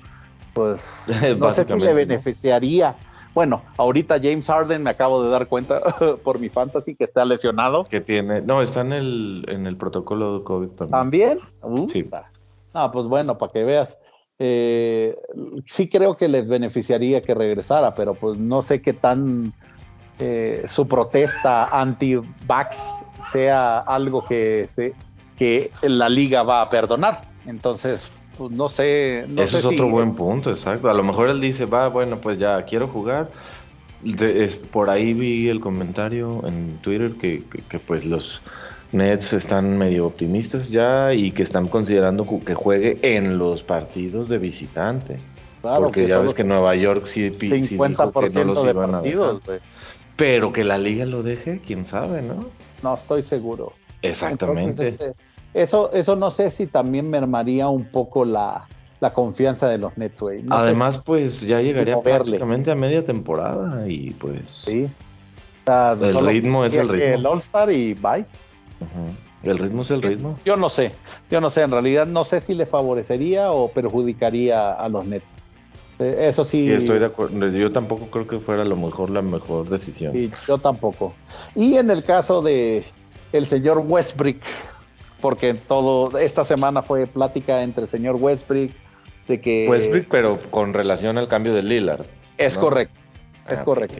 [0.52, 1.06] pues
[1.38, 2.96] no sé si le beneficiaría.
[3.32, 5.80] Bueno, ahorita James Harden me acabo de dar cuenta
[6.22, 7.84] por mi fantasy que está lesionado.
[7.84, 11.40] Que tiene, no, está en el, en el protocolo de COVID también.
[11.62, 11.88] ¿También?
[11.90, 12.10] sí.
[12.74, 13.98] Ah, pues bueno, para que veas
[14.38, 15.16] eh,
[15.64, 19.54] sí creo que les beneficiaría que regresara, pero pues no sé qué tan
[20.18, 24.94] eh, su protesta anti-vax sea algo que, se,
[25.36, 27.22] que la liga va a perdonar.
[27.46, 29.24] Entonces, pues no sé.
[29.28, 30.88] No Eso es otro buen punto, exacto.
[30.90, 33.28] A lo mejor él dice, va, bueno, pues ya quiero jugar.
[34.70, 38.42] por ahí vi el comentario en Twitter que, que pues los
[38.92, 44.38] Nets están medio optimistas ya y que están considerando que juegue en los partidos de
[44.38, 45.18] visitante.
[45.60, 49.42] Claro, porque ya ves que Nueva York sí, 50% que no los de iban partidos,
[49.48, 49.58] a
[50.18, 52.44] Pero que la liga lo deje, quién sabe, ¿no?
[52.82, 53.72] No estoy seguro.
[54.02, 54.88] Exactamente.
[54.88, 55.14] Este,
[55.54, 58.66] eso, eso no sé si también mermaría un poco la,
[59.14, 60.44] confianza de los Nets, güey.
[60.50, 64.64] Además, pues ya llegaría prácticamente a media temporada y pues.
[64.66, 64.90] Sí.
[65.66, 67.14] el ritmo es el ritmo.
[67.14, 68.26] El All-Star y bye.
[69.44, 70.36] El ritmo es el ritmo.
[70.44, 70.90] Yo no sé,
[71.30, 75.36] yo no sé, en realidad no sé si le favorecería o perjudicaría a los Nets.
[75.98, 76.70] Eh, eso sí.
[76.70, 77.48] estoy de acuerdo.
[77.48, 80.14] Yo tampoco creo que fuera lo mejor la mejor decisión.
[80.46, 81.14] yo tampoco.
[81.54, 82.84] Y en el caso de
[83.32, 84.38] el señor Westbrook,
[85.20, 88.70] porque todo esta semana fue plática entre el señor Westbrook
[89.26, 92.06] de que Westbrook, pero con relación al cambio de Lillard.
[92.38, 92.98] Es correcto.
[93.50, 93.96] Es ah, correcto.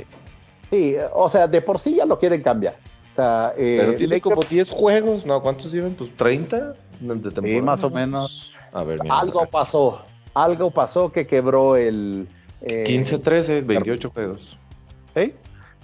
[0.70, 2.74] Sí, o sea, de por sí ya lo quieren cambiar.
[3.10, 5.40] O sea, eh, Pero tiene como 10 juegos, ¿no?
[5.42, 5.94] ¿Cuántos llevan?
[5.94, 8.52] Pues 30 de Sí, más o menos.
[8.72, 10.04] A ver, algo pasó.
[10.44, 12.28] Algo pasó que quebró el.
[12.66, 14.58] 15, 13, 28 juegos.
[15.14, 15.32] ¿Sí?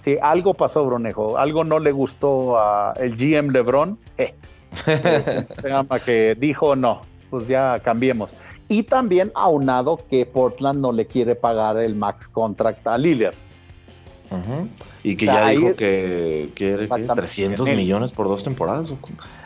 [0.03, 1.37] Sí, algo pasó, Bronejo.
[1.37, 3.97] Algo no le gustó a el GM LeBron.
[4.17, 4.33] Eh,
[5.57, 8.35] se llama que dijo no, pues ya cambiemos.
[8.67, 13.35] Y también aunado que Portland no le quiere pagar el max contract a Lillard.
[15.03, 18.89] Y que ya dijo que quiere 300 millones por dos temporadas.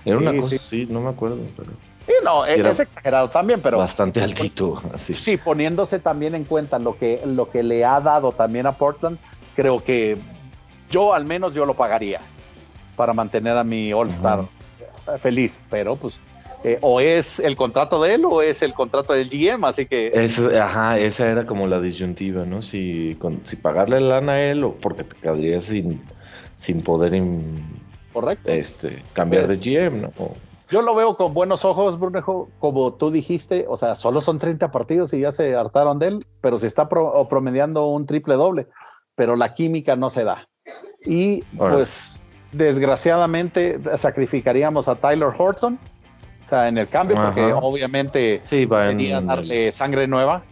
[0.05, 0.87] Era una cosa sí.
[0.89, 1.37] no me acuerdo.
[1.55, 1.71] Pero...
[2.09, 3.77] Sí, no, e- es, exagerado también, pero.
[3.77, 4.81] Bastante altito.
[4.91, 5.13] Así.
[5.13, 9.19] Sí, poniéndose también en cuenta lo que, lo que le ha dado también a Portland,
[9.55, 10.17] creo que
[10.89, 12.19] yo al menos yo lo pagaría
[12.95, 14.43] para mantener a mi All-Star
[15.19, 16.15] feliz, pero pues
[16.63, 20.11] eh, o es el contrato de él o es el contrato del GM, así que...
[20.59, 22.63] ajá, esa era como la disyuntiva, ¿no?
[22.63, 26.01] Si, si pagarle lana a él o porque te quedarías sin,
[26.57, 27.21] sin poder
[28.11, 28.49] Correcto.
[28.49, 30.11] Este, cambiar de pues, GM, ¿no?
[30.69, 34.71] Yo lo veo con buenos ojos, Brunejo, como tú dijiste, o sea, solo son 30
[34.71, 38.67] partidos y ya se hartaron de él, pero se está promediando un triple doble,
[39.15, 40.47] pero la química no se da.
[41.03, 45.79] Y pues desgraciadamente sacrificaríamos a Tyler Horton,
[46.51, 50.43] en el cambio, porque obviamente sería darle sangre nueva,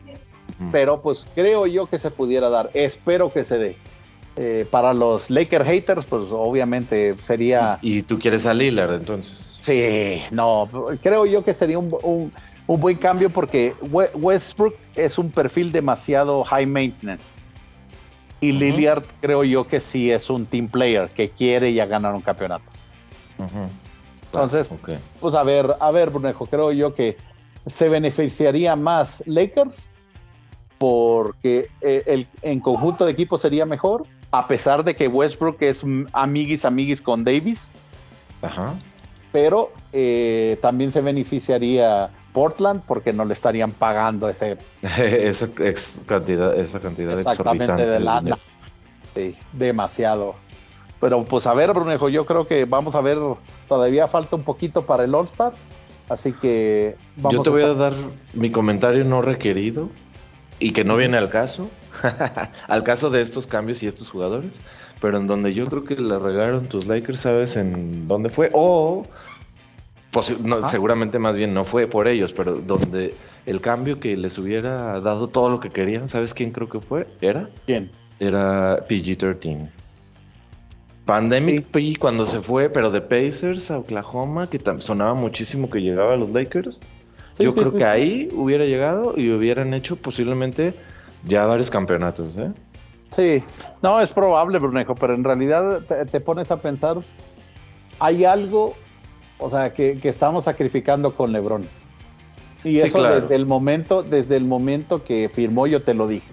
[0.72, 3.78] pero pues creo yo que se pudiera dar, espero que se dé.
[4.40, 7.80] Eh, para los Laker haters, pues obviamente sería...
[7.82, 9.47] ¿Y, tú quieres a Lillard entonces?
[9.68, 10.70] Sí, no,
[11.04, 16.66] creo yo que sería un, un, buen cambio porque Westbrook es un perfil demasiado high
[16.66, 17.42] maintenance.
[18.40, 22.22] Y Lillard creo yo que sí es un team player que quiere ya ganar un
[22.22, 22.64] campeonato.
[24.28, 24.70] Entonces,
[25.20, 27.18] pues a ver, a ver, Brunejo, creo yo que
[27.66, 29.96] se beneficiaría más Lakers
[30.78, 35.84] porque eh, el, en conjunto de equipos sería mejor, a pesar de que Westbrook es
[36.14, 37.70] amiguis amiguis con Davis.
[38.42, 38.74] Ajá.
[39.32, 45.48] Pero eh, también se beneficiaría Portland porque no le estarían pagando ese esa
[46.06, 48.38] cantidad, esa cantidad exactamente de lana.
[49.16, 50.36] Sí, demasiado.
[51.00, 53.18] Pero pues a ver, Brunejo, yo creo que vamos a ver,
[53.68, 55.54] todavía falta un poquito para el All-Star,
[56.10, 57.94] así que vamos Yo te voy a dar
[58.34, 59.90] mi comentario no requerido
[60.60, 61.70] y que no viene al caso,
[62.68, 64.60] al caso de estos cambios y estos jugadores,
[65.00, 68.50] pero en donde yo creo que le regaron tus Lakers, ¿sabes en dónde fue?
[68.54, 69.06] O
[70.70, 73.14] seguramente más bien no fue por ellos, pero donde
[73.46, 77.08] el cambio que les hubiera dado todo lo que querían, ¿sabes quién creo que fue?
[77.22, 77.50] ¿Era?
[77.66, 77.92] ¿Quién?
[78.20, 79.70] Era PG-13.
[81.06, 86.14] Pandemic P cuando se fue, pero de Pacers a Oklahoma, que sonaba muchísimo que llegaba
[86.14, 86.80] a los Lakers.
[87.40, 90.74] Yo creo que ahí hubiera llegado y hubieran hecho posiblemente
[91.24, 92.52] ya varios campeonatos, ¿eh?
[93.12, 93.44] Sí,
[93.82, 96.98] no, es probable, Brunejo, pero en realidad te, pones a pensar,
[98.00, 98.76] hay algo,
[99.40, 101.68] o sea, que, estamos sacrificando con LeBron.
[102.64, 106.28] Y eso desde el momento, desde el momento que firmó, yo te lo dije.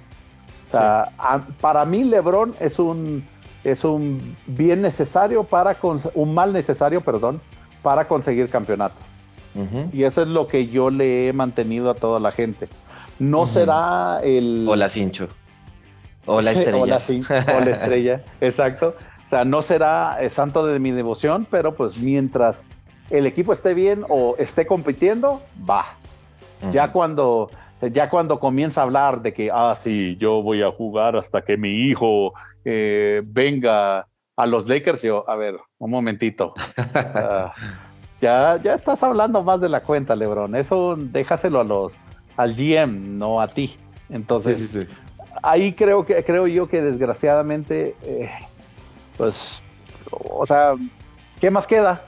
[0.67, 1.13] O sea,
[1.61, 3.25] para mí LeBron es un
[3.65, 5.77] es un bien necesario para,
[6.15, 7.41] un mal necesario, perdón,
[7.83, 9.03] para conseguir campeonatos.
[9.93, 12.69] Y eso es lo que yo le he mantenido a toda la gente.
[13.21, 14.67] No será el...
[14.69, 15.29] O la cincho.
[16.27, 16.83] O la estrella.
[16.83, 18.97] o, la o la estrella, exacto.
[19.27, 22.67] O sea, no será el santo de mi devoción, pero pues mientras
[23.11, 25.85] el equipo esté bien o esté compitiendo, va.
[26.71, 27.51] Ya cuando
[27.93, 31.57] ya cuando comienza a hablar de que, ah, sí, yo voy a jugar hasta que
[31.57, 32.33] mi hijo
[32.65, 34.07] eh, venga
[34.37, 36.55] a los Lakers, yo, a ver, un momentito.
[36.95, 37.53] Ah,
[38.21, 40.55] ya, ya estás hablando más de la cuenta, Lebron.
[40.55, 42.01] Eso déjaselo a los,
[42.37, 43.77] al GM, no a ti.
[44.09, 44.87] Entonces,
[45.43, 48.31] ahí creo que creo yo que desgraciadamente, eh,
[49.17, 49.63] pues,
[50.11, 50.75] o sea,
[51.41, 52.03] ¿qué más queda?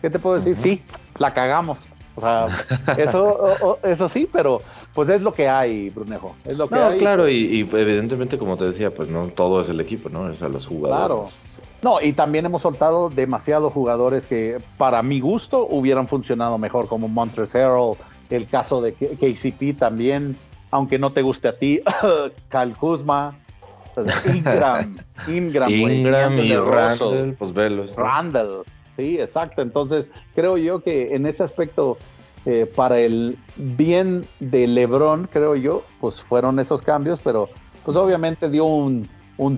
[0.00, 0.56] ¿Qué te puedo decir?
[0.56, 0.82] Sí,
[1.18, 1.84] la cagamos.
[2.16, 2.48] O sea,
[2.96, 4.60] eso, eso sí, pero
[4.94, 6.36] pues es lo que hay, Brunejo.
[6.44, 9.80] Es lo que no, claro, y, evidentemente, como te decía, pues no todo es el
[9.80, 10.30] equipo, ¿no?
[10.30, 11.06] Es a los jugadores.
[11.06, 11.28] Claro.
[11.82, 17.08] No, y también hemos soltado demasiados jugadores que, para mi gusto, hubieran funcionado mejor, como
[17.08, 17.98] Montrezl,
[18.30, 20.36] el caso de KCP también,
[20.74, 21.80] aunque no te guste a ti,
[22.48, 23.38] Cal Kuzma,
[24.26, 24.96] Ingram,
[25.28, 27.94] Ingram, Ingram y Randall, pues velos.
[27.94, 28.64] Randall,
[28.96, 29.62] sí, exacto.
[29.62, 31.96] Entonces, creo yo que en ese aspecto
[32.44, 37.48] eh, para el bien de LeBron, creo yo, pues fueron esos cambios, pero
[37.84, 39.08] pues obviamente dio un,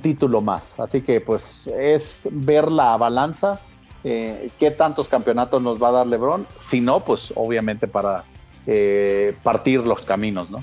[0.02, 0.78] título más.
[0.78, 3.58] Así que pues es ver la balanza,
[4.04, 8.24] eh, qué tantos campeonatos nos va a dar LeBron, si no, pues obviamente para
[8.66, 10.62] eh, partir los caminos, ¿no?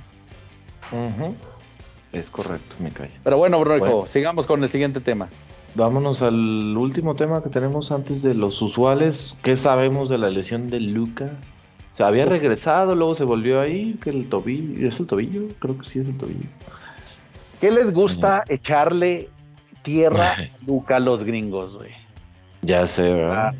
[2.11, 3.09] Es correcto, me cae.
[3.23, 5.29] Pero bueno, Bruno, sigamos con el siguiente tema.
[5.75, 9.35] Vámonos al último tema que tenemos antes de los usuales.
[9.41, 11.31] ¿Qué sabemos de la lesión de Luca
[11.93, 15.43] se había regresado, luego se volvió ahí, que el tobillo, ¿es el tobillo?
[15.59, 16.47] Creo que sí es el tobillo.
[17.61, 19.29] ¿Qué les gusta echarle
[19.83, 21.91] tierra Luca a los gringos, güey?
[22.63, 23.49] Ya sé, ¿verdad?
[23.49, 23.53] Ah.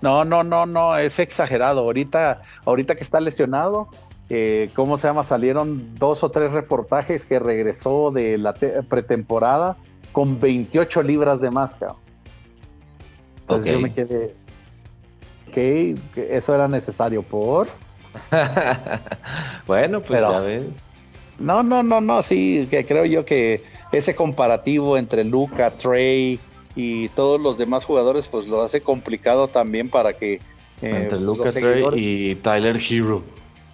[0.00, 1.80] No, no, no, no, es exagerado.
[1.80, 3.88] Ahorita, ahorita que está lesionado,
[4.28, 5.22] eh, ¿cómo se llama?
[5.22, 9.76] Salieron dos o tres reportajes que regresó de la pretemporada
[10.12, 11.94] con 28 libras de máscara.
[13.40, 14.34] Entonces yo me quedé,
[15.52, 15.96] que
[16.30, 17.68] eso era necesario por.
[19.66, 20.64] bueno, pues ya ves.
[21.38, 23.62] No, no, no, no, sí, que creo yo que
[23.92, 26.38] ese comparativo entre Luca, Trey
[26.74, 30.40] y todos los demás jugadores, pues lo hace complicado también para que
[30.82, 33.22] Eh, Entre Luca Trey y Tyler Hero.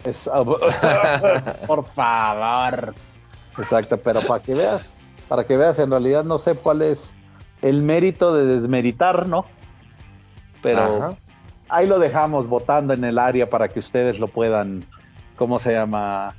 [1.66, 2.94] por favor.
[3.58, 4.94] Exacto, pero para que veas,
[5.28, 7.14] para que veas, en realidad no sé cuál es
[7.62, 9.46] el mérito de desmeritar, ¿no?
[10.62, 11.16] Pero
[11.68, 14.84] ahí lo dejamos votando en el área para que ustedes lo puedan,
[15.36, 16.34] ¿cómo se llama?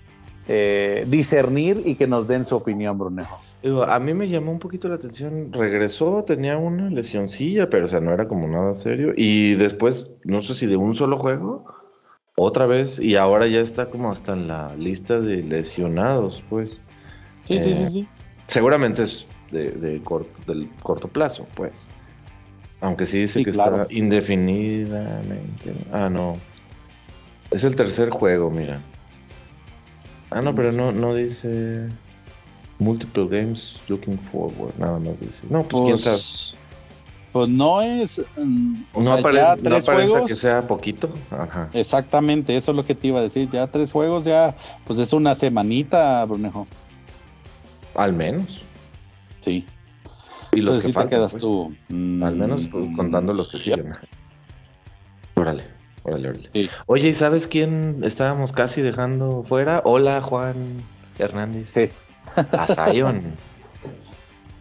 [0.47, 3.39] Eh, discernir y que nos den su opinión, Brunejo.
[3.87, 5.51] A mí me llamó un poquito la atención.
[5.51, 9.13] Regresó, tenía una lesioncilla, pero o sea, no era como nada serio.
[9.17, 11.65] Y después, no sé si de un solo juego,
[12.37, 16.81] otra vez, y ahora ya está como hasta en la lista de lesionados, pues.
[17.47, 18.07] Sí, sí, sí, eh, sí.
[18.47, 21.73] Seguramente es de, del corto plazo, pues.
[22.81, 25.73] Aunque sí dice que está indefinidamente.
[25.91, 26.37] Ah, no.
[27.51, 28.81] Es el tercer juego, mira.
[30.31, 31.87] Ah, no, pero no, no dice
[32.79, 34.73] multiple games looking forward.
[34.77, 35.39] Nada más dice.
[35.49, 36.21] No, pues, quién sabe.
[37.35, 38.21] Pues, no es.
[38.37, 41.09] Mm, no, aparenta, tres juegos, que sea poquito.
[41.31, 41.69] Ajá.
[41.73, 43.49] Exactamente, eso es lo que te iba a decir.
[43.51, 44.55] Ya tres juegos, ya,
[44.87, 46.65] pues es una semanita, Brunejo.
[47.95, 48.61] Al menos.
[49.41, 49.65] Sí.
[50.53, 51.43] Y los que te quedas pues.
[51.43, 51.75] tú.
[51.89, 53.93] Al menos mm, contando los que siguen.
[55.35, 55.65] Órale,
[56.03, 56.69] órale, órale.
[56.85, 59.81] Oye, ¿y sabes quién estábamos casi dejando fuera?
[59.83, 60.55] Hola, Juan
[61.19, 61.69] Hernández.
[61.69, 61.89] Sí.
[62.53, 63.23] A Zion.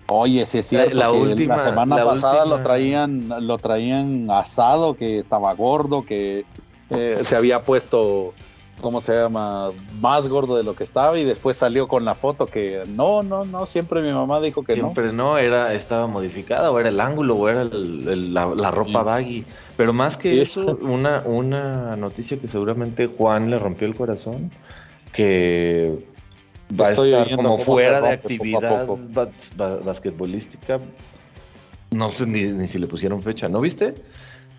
[0.07, 0.95] Oye, sí es cierto.
[0.95, 6.45] La, última, la semana pasada lo traían, lo traían asado, que estaba gordo, que
[6.91, 8.35] eh, se había puesto
[8.81, 9.71] ¿cómo se llama?
[10.01, 13.45] Más gordo de lo que estaba y después salió con la foto que no, no,
[13.45, 14.83] no, siempre mi mamá dijo que no.
[14.83, 19.45] Siempre no, era, estaba modificada o era el ángulo o era la, ropa baggy.
[19.77, 24.51] Pero más que eso, una, una noticia que seguramente Juan le rompió el corazón,
[25.13, 25.99] que
[26.81, 28.87] va a estar como fuera de actividad
[29.57, 30.81] basquetbolística.
[31.91, 33.95] No sé ni, ni si le pusieron fecha, ¿no viste?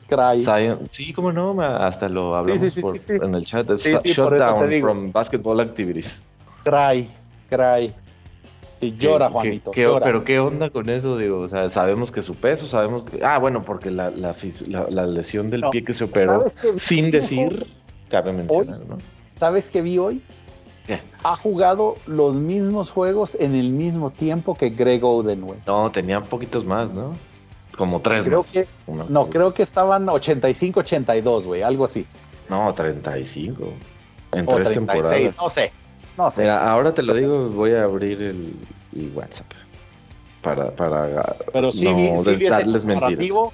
[0.08, 0.46] Cry.
[0.92, 3.68] Sí, cómo no, hasta lo hablamos en el chat.
[3.78, 6.26] Shutdown from basketball activities.
[6.64, 7.08] Cry,
[7.50, 7.94] cry.
[8.82, 9.72] Y llora, Juanito.
[9.74, 13.24] Pero qué onda con eso, digo, o sea, sabemos que su peso, sabemos que...
[13.24, 16.44] Ah, bueno, porque la, la, lesión del pie que se operó,
[16.78, 17.66] sin decir,
[18.10, 18.98] cabe mencionar, ¿no?
[19.38, 20.22] ¿Sabes qué vi hoy?
[21.24, 25.60] Ha jugado los mismos juegos en el mismo tiempo que Greg Oden, güey.
[25.66, 27.16] No, tenía poquitos más, ¿no?
[27.76, 28.24] Como tres.
[28.24, 28.68] Creo que,
[29.10, 32.06] no, creo que estaban 85, 82, güey, algo así.
[32.50, 33.64] No, 35.
[34.34, 35.36] En o tres 36, temporadas.
[35.38, 35.72] No sé,
[36.18, 36.42] no sé.
[36.44, 38.54] Mira, ahora te lo digo, voy a abrir el,
[39.14, 39.48] WhatsApp.
[40.42, 43.54] Para, para Pero sí, no vi, sí vi ese comparativo.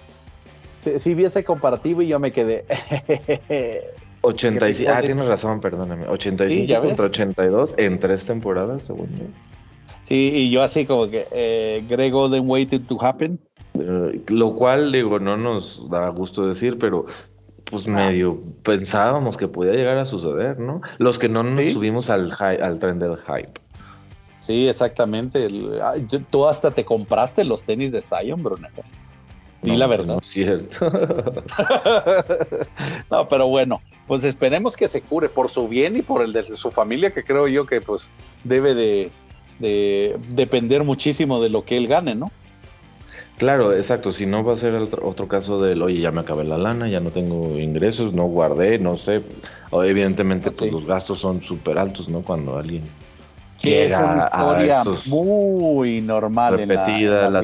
[0.82, 2.65] Sí, vi ese comparativo y yo me quedé.
[4.21, 6.07] 85, ah, tienes razón, perdóname.
[6.07, 9.25] 85 contra 82 en tres temporadas, según yo.
[10.03, 13.39] Sí, y yo así como que eh, Greg Golden waited to happen.
[13.79, 17.05] Eh, lo cual, digo, no nos da gusto decir, pero
[17.65, 17.91] pues ah.
[17.91, 20.81] medio pensábamos que podía llegar a suceder, ¿no?
[20.97, 23.60] Los que no nos subimos al, al tren del hype.
[24.39, 25.47] Sí, exactamente.
[26.29, 28.67] tú hasta te compraste los tenis de Zion, Bruno.
[29.62, 30.15] Ni la verdad.
[30.15, 30.91] No es cierto.
[33.12, 33.79] no, pero bueno,
[34.12, 37.24] pues esperemos que se cure por su bien y por el de su familia, que
[37.24, 38.12] creo yo que pues
[38.43, 39.10] debe de
[40.28, 42.30] depender muchísimo de lo que él gane, ¿no?
[43.38, 44.12] Claro, exacto.
[44.12, 47.00] Si no va a ser otro, caso del, oye, ya me acabé la lana, ya
[47.00, 49.21] no tengo ingresos, no guardé, no sé.
[49.71, 52.21] evidentemente, pues los gastos son súper altos, ¿no?
[52.21, 52.84] Cuando alguien.
[53.56, 56.58] Sí, es una historia muy normal.
[56.58, 57.43] Repetida, la,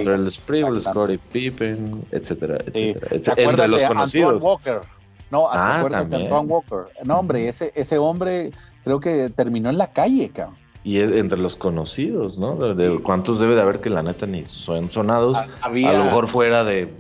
[0.82, 3.42] Scottie Pippen, etcétera, etcétera.
[3.42, 4.44] Entre los conocidos.
[4.44, 4.82] Walker?
[5.32, 6.86] No, ¿te ah, acuerdas de Antoine Walker?
[7.04, 8.52] No, hombre, ese, ese hombre
[8.84, 12.56] creo que terminó en la calle, cabrón y entre los conocidos, ¿no?
[12.56, 15.36] De, ¿Cuántos debe de haber que la neta ni son sonados?
[15.36, 16.94] A lo mejor fuera de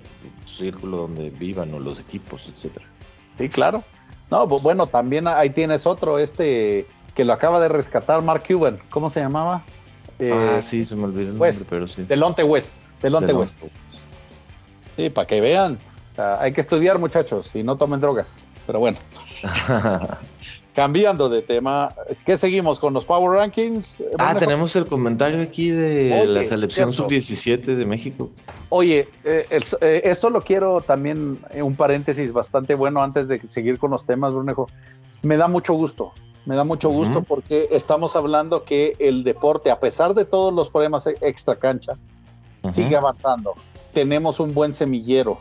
[0.57, 2.85] círculo donde vivan o los equipos, etcétera.
[3.37, 3.83] Sí, claro.
[4.29, 6.85] No, pues bueno, también ahí tienes otro, este
[7.15, 8.77] que lo acaba de rescatar Mark Cuban.
[8.89, 9.55] ¿Cómo se llamaba?
[9.55, 9.63] ah,
[10.19, 12.03] eh, sí, se me olvidó el nombre, pero sí.
[12.03, 12.73] Delonte West.
[13.01, 13.57] Delonte, West.
[14.97, 15.79] Sí, para que vean.
[16.17, 18.37] Hay que estudiar, muchachos, y no tomen drogas.
[18.65, 18.97] Pero bueno.
[20.77, 21.91] Cambiando de tema,
[22.23, 24.03] ¿qué seguimos con los Power Rankings?
[24.19, 28.29] Ah, tenemos el comentario aquí de la selección sub-17 de México.
[28.69, 33.79] Oye, eh, eh, esto lo quiero también, eh, un paréntesis bastante bueno antes de seguir
[33.79, 34.69] con los temas, Brunejo.
[35.23, 36.13] Me da mucho gusto,
[36.45, 40.69] me da mucho gusto porque estamos hablando que el deporte, a pesar de todos los
[40.69, 41.93] problemas e-, extra cancha,
[42.71, 43.55] sigue avanzando.
[43.95, 45.39] Tenemos un buen semillero.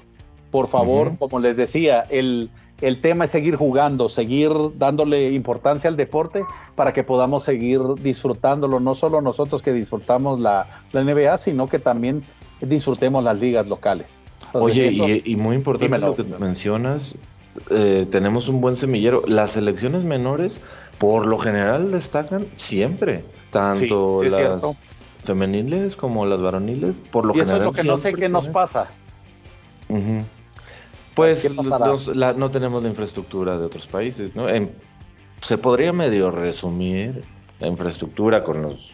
[0.56, 2.48] Por favor, como les decía, el
[2.80, 6.44] el tema es seguir jugando, seguir dándole importancia al deporte
[6.74, 12.22] para que podamos seguir disfrutándolo, no solo nosotros que disfrutamos la, NBA, sino que también
[12.60, 14.18] disfrutemos las ligas locales.
[14.52, 17.16] Oye, y, muy importante lo que mencionas,
[17.70, 19.22] eh, tenemos un buen semillero.
[19.26, 20.58] Las selecciones menores,
[20.98, 23.24] por lo general, destacan siempre.
[23.50, 24.62] Tanto las
[25.24, 28.48] femeniles como las varoniles, por lo y eso es lo que no sé qué nos
[28.48, 28.88] pasa.
[31.16, 31.50] Pues
[32.36, 34.46] no tenemos la infraestructura de otros países, ¿no?
[35.42, 37.22] se podría medio resumir
[37.58, 38.92] la infraestructura con los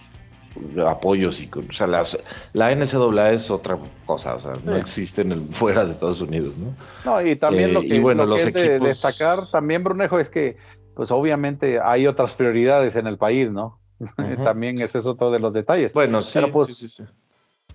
[0.86, 5.32] apoyos y con, o sea, la NCAA es otra cosa, o sea, no existe en
[5.32, 6.74] el, fuera de Estados Unidos, ¿no?
[7.04, 10.56] No, y también lo eh, que, bueno, los es de destacar también, Brunejo, es que
[10.94, 13.80] pues obviamente hay otras prioridades en el país, ¿no?
[14.44, 15.92] también ese es otro de los detalles.
[15.92, 17.02] Bueno, sí, Pero pues, sí, sí,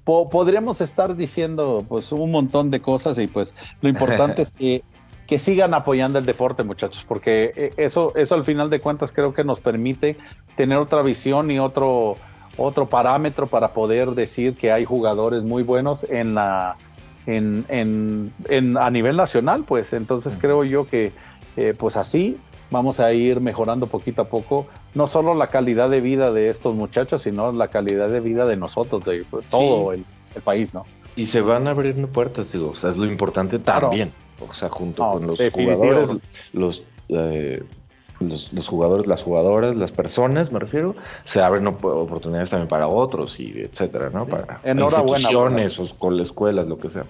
[0.08, 4.82] podríamos estar diciendo pues un montón de cosas y pues lo importante es que,
[5.28, 9.34] que sigan apoyando el deporte, muchachos, porque eh, eso, eso al final de cuentas creo
[9.34, 10.16] que nos permite
[10.56, 12.16] tener otra visión y otro,
[12.56, 16.78] otro parámetro para poder decir que hay jugadores muy buenos en la
[17.26, 17.66] en,
[18.48, 19.92] en, a nivel nacional, pues.
[19.92, 21.12] Entonces creo yo que
[21.58, 22.40] eh, pues así
[22.70, 26.76] vamos a ir mejorando poquito a poco no solo la calidad de vida de estos
[26.76, 30.06] muchachos, sino la calidad de vida de nosotros, de todo el,
[30.44, 30.86] país, ¿no?
[31.16, 34.12] Y se van abriendo puertas, digo, o sea, es lo importante también,
[34.48, 36.10] o sea, junto con los jugadores,
[37.10, 37.64] eh,
[38.20, 43.40] los, los, jugadores, las jugadoras, las personas, me refiero, se abren oportunidades también para otros
[43.40, 44.28] y etcétera, ¿no?
[44.28, 45.86] Para instituciones o
[46.22, 47.06] escuelas, lo que sea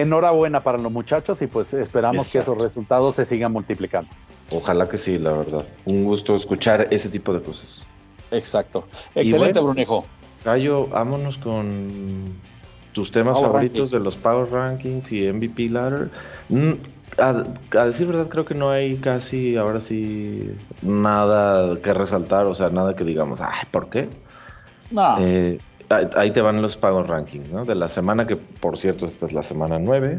[0.00, 4.10] enhorabuena para los muchachos y pues esperamos que esos resultados se sigan multiplicando.
[4.50, 5.64] Ojalá que sí, la verdad.
[5.84, 7.84] Un gusto escuchar ese tipo de cosas.
[8.30, 8.86] Exacto.
[9.14, 10.06] Excelente, Brunejo.
[10.44, 12.32] Gallo, vámonos con
[12.92, 16.10] tus temas favoritos de los Power Rankings y MVP Ladder.
[16.48, 16.72] Mm,
[17.18, 22.70] a, decir verdad, creo que no hay casi ahora sí nada que resaltar, o sea,
[22.70, 24.08] nada que digamos, ay, ¿por qué?
[24.90, 25.16] No.
[25.20, 25.58] Eh,
[25.88, 27.64] ahí te van los Power Rankings, ¿no?
[27.64, 30.18] De la semana que, por cierto, esta es la semana 9.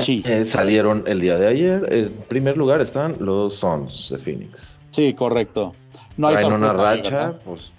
[0.00, 0.22] Sí.
[0.26, 1.92] Eh, salieron el día de ayer.
[1.92, 4.78] En primer lugar están los Suns de Phoenix.
[4.90, 5.72] Sí, correcto.
[6.16, 7.70] No hay una racha, pues,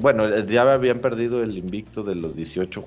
[0.00, 2.84] bueno, eh, ya habían perdido el invicto de los 18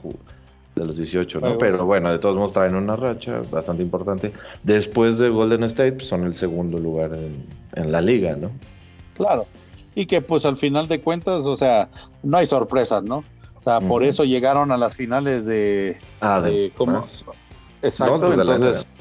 [0.75, 1.57] de los 18, ¿no?
[1.57, 4.33] Pero bueno, de todos modos traen una racha bastante importante.
[4.63, 8.51] Después de Golden State, pues son el segundo lugar en, la liga, ¿no?
[9.15, 9.45] Claro.
[9.95, 11.89] Y que pues al final de cuentas, o sea,
[12.21, 13.23] no hay sorpresas, ¿no?
[13.57, 15.97] O sea, por eso llegaron a las finales de...
[16.21, 17.03] Ah, de, ¿cómo?
[17.81, 18.97] Exacto, entonces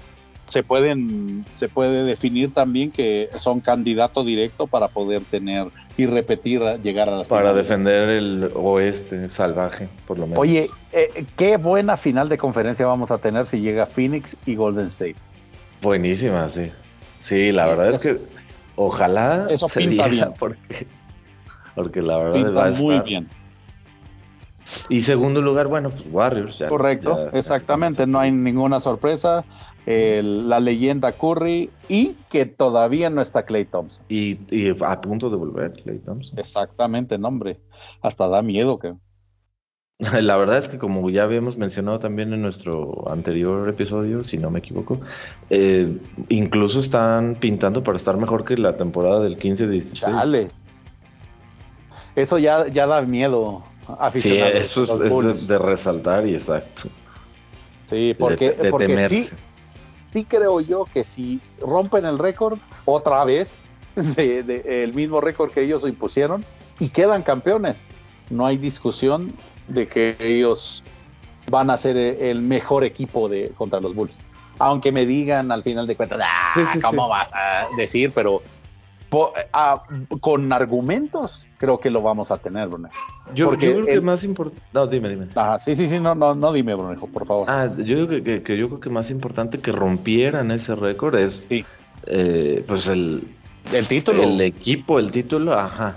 [0.47, 6.61] se pueden se puede definir también que son candidato directo para poder tener y repetir
[6.83, 10.39] llegar a las para defender el oeste salvaje por lo menos.
[10.39, 14.87] Oye eh, qué buena final de conferencia vamos a tener si llega Phoenix y Golden
[14.87, 15.17] State
[15.81, 16.71] buenísima sí.
[17.23, 18.19] Sí la verdad es que
[18.77, 20.87] ojalá eso pinta bien porque
[21.75, 23.29] porque la verdad pinta muy bien
[24.89, 26.63] y segundo lugar, bueno, pues Warriors.
[26.69, 29.45] Correcto, exactamente, no hay ninguna sorpresa.
[29.87, 34.05] la leyenda Curry y que todavía no está Clay Thompson.
[34.09, 34.39] Y,
[34.81, 36.39] a punto de volver Clay Thompson.
[36.39, 37.59] Exactamente, nombre.
[38.01, 38.95] Hasta da miedo que.
[39.99, 44.51] La verdad es que como ya habíamos mencionado también en nuestro anterior episodio, si no
[44.51, 45.01] me equivoco,
[45.51, 45.97] eh,
[46.29, 50.01] incluso están pintando para estar mejor que la temporada del 15-16.
[50.01, 50.51] Dale.
[52.17, 53.63] Eso ya, ya da miedo.
[54.15, 56.89] Sí, eso es, de, resaltar y exacto.
[57.87, 58.57] Sí, porque,
[59.09, 59.29] sí,
[60.13, 63.65] sí creo yo que si rompen el récord otra vez,
[64.17, 66.45] el mismo récord que ellos impusieron,
[66.81, 67.85] y quedan campeones,
[68.31, 69.35] no hay discusión
[69.69, 70.83] de que ellos
[71.51, 74.19] van a ser el mejor equipo de, contra los Bulls.
[74.59, 78.13] Aunque me digan al final de cuentas, ah, ¿cómo vas a decir?
[78.15, 78.41] Pero
[79.53, 79.83] Ah,
[80.21, 82.89] con argumentos, creo que lo vamos a tener, Bruno.
[83.35, 84.63] Yo, creo que más importante.
[84.73, 85.27] No, dime, dime.
[85.59, 87.49] sí, sí, sí, no, no, no dime, Bruno, por favor.
[87.49, 91.47] Ah, yo creo que, yo creo que más importante que rompieran ese récord es.
[92.07, 93.23] Eh, pues el.
[93.73, 94.25] El título.
[94.25, 95.97] El equipo, el título, ajá.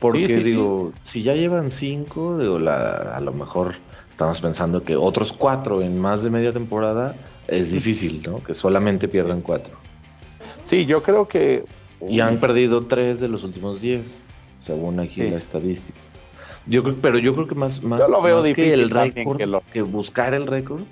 [0.00, 3.74] Porque digo, si ya llevan cinco, digo, la, a lo mejor
[4.10, 7.14] estamos pensando que otros cuatro en más de media temporada
[7.46, 8.42] es difícil, ¿no?
[8.42, 9.74] Que solamente pierdan cuatro.
[10.64, 11.64] Sí, yo creo que
[12.08, 14.22] y han perdido tres de los últimos diez,
[14.60, 15.98] según aquí la estadística.
[16.66, 19.38] Yo creo, pero yo creo que más, más, lo veo que el récord,
[19.72, 20.82] que, buscar el récord,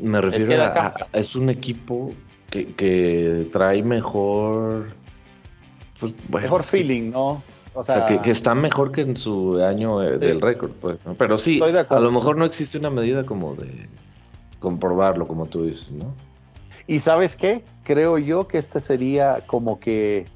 [0.00, 2.12] me refiero a, es un equipo
[2.50, 4.86] que, trae mejor,
[6.00, 7.42] pues, mejor feeling, ¿no?
[7.76, 10.98] O sea, que, está mejor que en su año eh, del récord, pues.
[11.18, 13.88] Pero sí, a lo mejor no existe una medida como de
[14.58, 16.14] comprobarlo, como tú dices, ¿no?
[16.86, 17.64] Y sabes qué?
[17.84, 20.26] Creo yo que este sería como que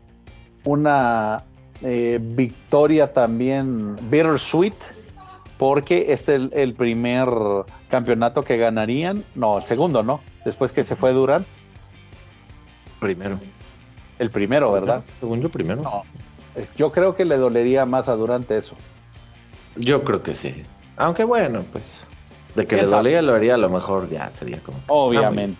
[0.64, 1.44] una
[1.82, 4.74] eh, victoria también bittersweet,
[5.56, 7.28] porque este es el, primer
[7.88, 10.20] campeonato que ganarían, no, el segundo, ¿no?
[10.44, 11.46] Después que se fue Durant,
[13.00, 13.40] Primero.
[14.18, 15.02] El primero, ¿verdad?
[15.18, 15.82] Según yo, primero.
[15.82, 16.02] No.
[16.76, 18.76] Yo creo que le dolería más a Durante eso.
[19.76, 20.62] Yo creo que sí.
[20.96, 22.04] Aunque bueno, pues.
[22.54, 24.78] De que le dolía, lo haría, a lo mejor ya sería como.
[24.88, 25.58] Obviamente.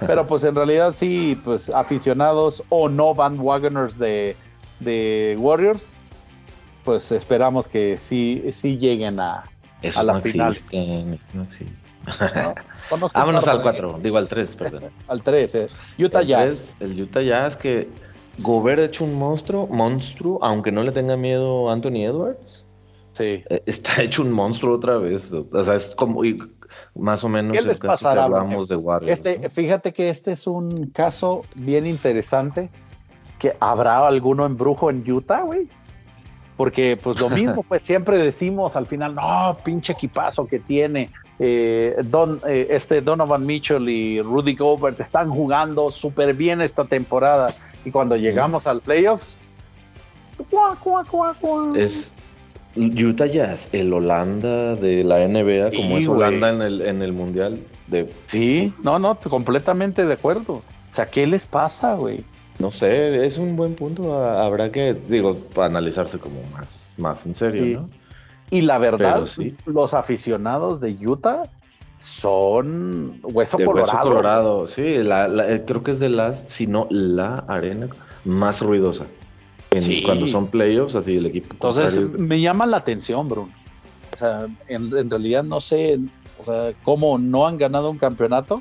[0.00, 4.36] Pero pues en realidad sí, pues aficionados o no bandwagoners de,
[4.80, 5.96] de Warriors,
[6.84, 9.44] pues esperamos que sí, sí lleguen a,
[9.94, 10.64] a las finales.
[11.32, 11.46] no
[13.14, 14.84] Vámonos al 4, digo al 3, perdón.
[15.08, 15.68] al 3, eh.
[15.98, 16.76] Utah Jazz.
[16.80, 17.88] el Utah Jazz que
[18.38, 22.64] Gobert ha hecho un monstruo, monstruo, aunque no le tenga miedo Anthony Edwards.
[23.12, 23.44] Sí.
[23.48, 25.32] Eh, está hecho un monstruo otra vez.
[25.32, 26.22] O sea, es como
[26.94, 29.18] más o menos ¿Qué les pasará, hablamos de Warriors.
[29.18, 32.70] Este, Fíjate que este es un caso bien interesante.
[33.38, 35.68] Que habrá alguno embrujo en Utah, güey.
[36.56, 41.10] Porque pues lo mismo, pues siempre decimos al final, no, pinche equipazo que tiene.
[41.44, 47.48] Eh, Don, eh, este Donovan Mitchell y Rudy Gobert están jugando súper bien esta temporada.
[47.84, 49.36] Y cuando llegamos al playoffs,
[51.74, 52.14] es
[52.76, 57.58] Utah Jazz, el Holanda de la NBA, como es Holanda en el, en el Mundial.
[57.88, 58.08] De...
[58.26, 60.52] Sí, no, no, completamente de acuerdo.
[60.52, 62.22] O sea, ¿qué les pasa, güey?
[62.60, 64.16] No sé, es un buen punto.
[64.22, 68.01] Habrá que, digo, analizarse como más, más en serio, ¿no?
[68.52, 69.26] Y la verdad,
[69.64, 71.44] los aficionados de Utah
[72.00, 73.92] son hueso colorado.
[73.92, 77.88] Hueso colorado, sí, eh, creo que es de las, si no la arena
[78.26, 79.06] más ruidosa.
[80.04, 81.54] Cuando son playoffs, así el equipo.
[81.54, 83.48] Entonces, me llama la atención, Bruno.
[84.12, 85.98] O sea, en, realidad no sé,
[86.38, 88.60] o sea, cómo no han ganado un campeonato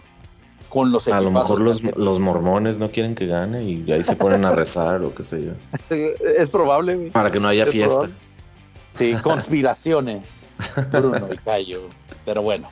[0.69, 1.21] con los equipos.
[1.21, 5.01] A lo mejor los, mormones no quieren que gane y ahí se ponen a rezar
[5.01, 5.51] o qué sé yo.
[6.37, 7.09] Es probable.
[7.11, 8.09] Para que no haya fiesta.
[8.91, 10.45] Sí, conspiraciones.
[10.91, 11.83] Bruno y Cayo.
[12.25, 12.69] Pero bueno.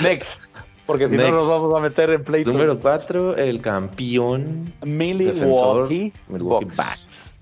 [0.00, 0.58] Next.
[0.86, 2.52] Porque si no nos vamos a meter en pleito.
[2.52, 4.72] Número 4, el campeón.
[4.84, 6.12] Milwaukee.
[6.28, 7.32] Milwaukee Bucks.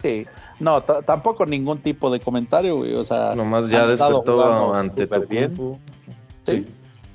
[0.00, 0.26] Sí.
[0.60, 2.94] No, tampoco ningún tipo de comentario, güey.
[2.94, 5.78] O sea, nomás ya despertó ante tu bien.
[6.44, 6.66] Sí.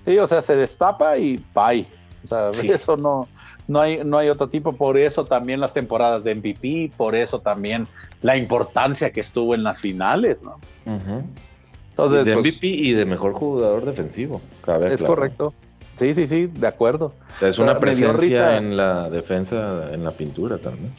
[0.06, 0.18] sí.
[0.18, 1.86] o sea, se destapa y bye.
[2.24, 3.28] O sea, eso no,
[3.68, 4.74] no hay, no hay otro tipo.
[4.74, 7.88] Por eso también las temporadas de MVP, por eso también
[8.22, 10.60] la importancia que estuvo en las finales, ¿no?
[10.86, 14.42] Entonces, de MVP pues, y de mejor jugador defensivo.
[14.90, 15.54] es correcto.
[15.98, 17.14] Sí, sí, sí, de acuerdo.
[17.42, 20.92] Es una presencia en la defensa, en la pintura también.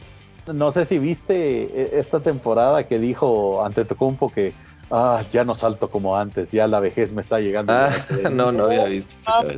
[0.53, 4.53] No sé si viste e, esta temporada que dijo ante Tocumpo que
[4.93, 7.73] ah, ya no salto como antes, ya la vejez me está llegando.
[7.73, 7.91] Ah,
[8.31, 9.11] no, no había visto.
[9.25, 9.51] o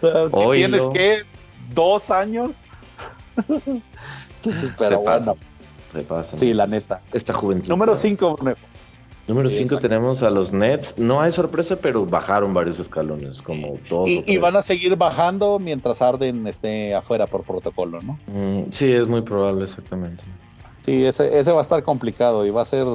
[0.00, 1.22] sea, si tienes que
[1.74, 2.56] dos años.
[4.78, 5.36] pero bueno.
[5.92, 6.36] Se pasa.
[6.36, 7.02] Sí, la neta.
[7.12, 7.68] Esta juventud.
[7.68, 8.38] Número 5,
[9.28, 10.98] Número 5 tenemos a los Nets.
[10.98, 14.08] No hay sorpresa, pero bajaron varios escalones, como todos.
[14.08, 18.18] Y, van a seguir bajando mientras Arden esté afuera por protocolo, ¿no?
[18.26, 20.22] Mm, sí, es muy probable, exactamente.
[20.82, 22.86] Sí, ese, ese va a estar complicado y va a ser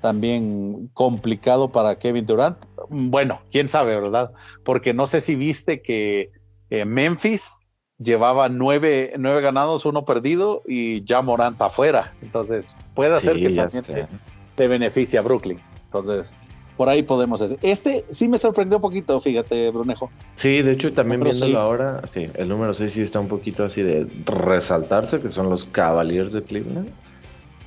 [0.00, 2.58] también complicado para Kevin Durant.
[2.88, 4.32] Bueno, quién sabe, ¿verdad?
[4.64, 6.30] Porque no sé si viste que
[6.70, 7.58] eh, Memphis
[7.98, 12.12] llevaba nueve, nueve ganados, uno perdido y ya Morant afuera.
[12.22, 14.08] Entonces, puede ser que también
[14.54, 15.60] te, beneficie a Brooklyn.
[15.86, 16.34] Entonces,
[16.76, 17.58] por ahí podemos hacer.
[17.62, 20.10] Este sí me sorprendió un poquito, fíjate, Brunejo.
[20.36, 23.82] Sí, de hecho, también viéndolo ahora, sí, el número 6 sí está un poquito así
[23.82, 26.90] de resaltarse, que son los Cavaliers de Cleveland.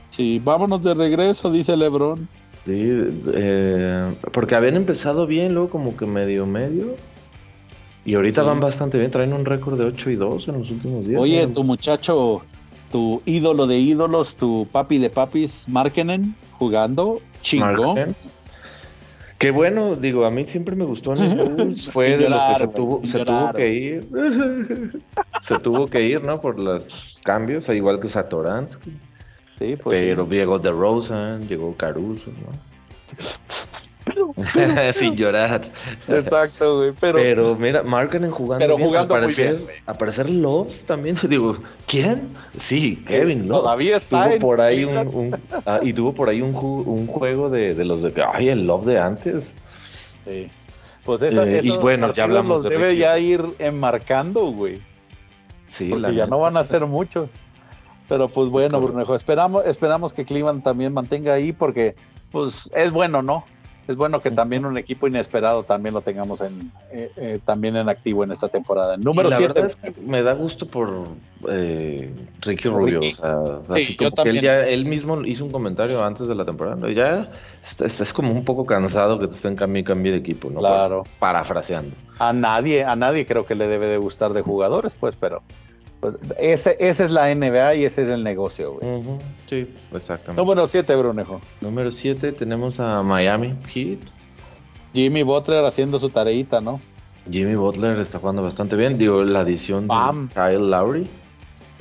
[0.10, 2.28] Sí, vámonos de regreso, dice LeBron.
[2.66, 2.90] Sí,
[3.34, 6.96] eh, porque habían empezado bien, luego como que medio medio,
[8.06, 11.08] y ahorita van bastante bien, traen un récord de 8 y 2 en los últimos
[11.08, 11.22] días.
[11.22, 12.42] Oye, tu muchacho,
[12.92, 18.16] tu ídolo de ídolos, tu papi de papis, Markenen, jugando, chingón.
[19.38, 21.90] Qué bueno, digo, a mí siempre me gustó en el Bulls.
[21.92, 24.08] Fue de los que se, tuvo, se tuvo que ir.
[25.42, 26.42] se tuvo que ir, ¿no?
[26.42, 28.92] Por los cambios, igual que Satoransky.
[29.60, 30.02] Sí, pues.
[30.02, 32.70] Pero llegó The Rosen, llegó Caruso, ¿no?
[34.94, 35.70] Sin llorar.
[36.08, 36.92] Exacto, güey.
[37.00, 38.66] Pero, pero mira, Markkanen jugando.
[38.66, 41.18] Pero jugando aparecer, Aparecer Love también.
[41.30, 41.58] Digo,
[41.88, 42.30] ¿quién?
[42.58, 43.60] Sí, Kevin, ¿no?
[43.60, 44.30] Todavía está.
[44.30, 48.02] Tuvo por ahí un, ah, y tuvo por ahí un, un juego de, de, los
[48.02, 48.14] de.
[48.34, 49.56] Ay, el Love de antes.
[50.26, 50.50] Sí.
[51.04, 54.80] Pues esa, eh, y bueno, ya hablamos los debe ya ir enmarcando, güey.
[55.68, 57.36] Sí, Porque ya no van a ser muchos.
[58.10, 61.96] Pero pues bueno, Brunejo, esperamos, esperamos que Cleveland también mantenga ahí porque
[62.32, 63.46] pues es bueno, ¿no?
[63.90, 67.90] es bueno que también un equipo inesperado también lo tengamos en eh, eh, también en
[67.90, 68.98] activo en esta temporada.
[68.98, 69.76] Número 7.
[70.06, 71.08] me da gusto por
[71.50, 73.00] eh, Ricky Rubio.
[73.68, 76.88] así como que él, ya, él mismo hizo un comentario antes de la temporada.
[76.92, 77.32] Ya
[77.84, 80.60] es, como un poco cansado que te estén cambiando cambio de equipo, ¿no?
[80.60, 81.04] Claro.
[81.18, 81.96] Parafraseando.
[82.20, 85.42] A nadie, a nadie creo que le debe de gustar de jugadores, pues, pero
[86.38, 89.02] ese, esa es la NBA y ese es el negocio, güey.
[89.50, 90.42] Sí, exactamente.
[90.42, 91.42] Número 7, Brunejo.
[91.62, 94.00] Número 7 tenemos a Miami Heat.
[94.94, 96.80] Jimmy Butler haciendo su tareita, ¿no?
[97.30, 98.98] Jimmy Butler está jugando bastante bien.
[98.98, 99.94] Digo, la adición de
[100.34, 101.08] Kyle Lowry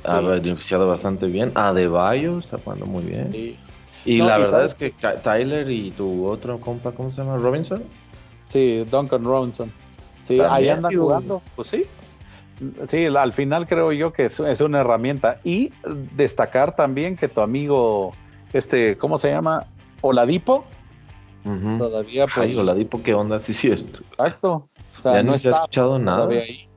[0.05, 1.53] ha beneficiado bastante bien.
[1.55, 3.57] Adebayo está jugando muy bien.
[4.05, 4.91] Y la verdad es que
[5.23, 7.37] Tyler y tu otro compa, ¿cómo se llama?
[7.37, 7.83] ¿Robinson?
[8.49, 9.71] Sí, Duncan Robinson.
[10.23, 11.43] Sí, ahí andan jugando.
[11.57, 11.85] Pues sí.
[12.89, 15.41] Sí, al final creo yo que es, una herramienta.
[15.45, 15.73] Y
[16.17, 18.13] destacar también que tu amigo,
[18.53, 19.67] este, ¿cómo se llama?
[20.01, 20.65] Oladipo.
[21.79, 22.51] Todavía pues.
[22.51, 23.41] Ay, Oladipo, ¿qué onda?
[23.41, 24.01] Sí, cierto.
[24.11, 24.69] Exacto.
[24.99, 26.29] O sea, ya no, se ha escuchado nada.
[26.29, 26.69] Ahí.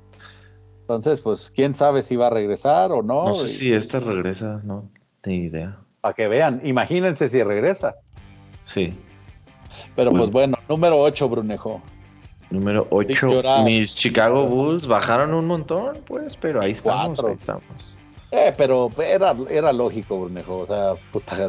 [0.82, 3.30] Entonces, pues, quién sabe si va a regresar o no.
[3.30, 4.90] No sé si esta regresa, no
[5.22, 5.78] tengo idea.
[6.02, 7.96] Para que vean, imagínense si regresa.
[8.66, 8.94] Sí.
[9.96, 11.82] Pero pues, bueno, número 8, Brunejo.
[12.52, 13.64] Número 8.
[13.64, 17.24] Mis Chicago Bulls bajaron un montón, pues, pero ahí estamos.
[17.24, 17.64] Ahí estamos.
[18.32, 20.60] Eh, pero era, era lógico, Brunejo.
[20.60, 20.94] O sea,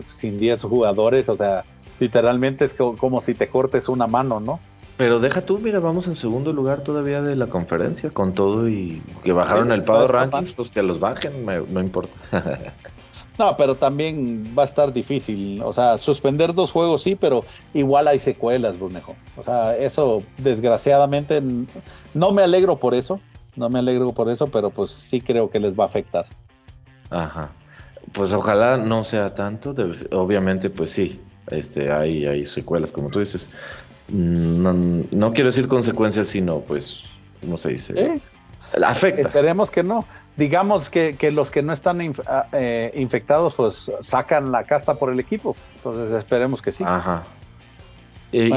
[0.05, 1.65] sin 10 jugadores, o sea,
[2.01, 4.61] literalmente es como si te cortes una mano, ¿no?
[4.97, 9.03] Pero deja tú, mira, vamos en segundo lugar todavía de la conferencia con todo y
[9.25, 12.17] que bajaron el Power Rankings, pues que los bajen, no importa.
[13.39, 15.61] no, pero también va a estar difícil.
[15.63, 19.15] O sea, suspender dos juegos sí, pero igual hay secuelas, Brunejo.
[19.37, 21.43] O sea, eso desgraciadamente
[22.15, 23.21] no me alegro por eso,
[23.57, 26.27] no me alegro por eso, pero pues sí creo que les va a afectar.
[27.11, 27.51] Ajá.
[28.13, 29.75] Pues ojalá no sea tanto,
[30.11, 31.21] obviamente pues sí,
[31.51, 33.49] este, hay, hay secuelas, como tú dices
[34.09, 37.03] Mm, no, quiero decir consecuencias, sino pues,
[37.41, 38.21] ¿cómo se dice?
[38.85, 39.21] Afecta.
[39.21, 40.05] Esperemos que no.
[40.37, 45.21] Digamos que, los que no están ah, eh, infectados, pues sacan la casta por el
[45.21, 45.55] equipo.
[45.77, 46.85] Entonces esperemos que sí.
[46.87, 47.25] Ajá.
[48.33, 48.51] y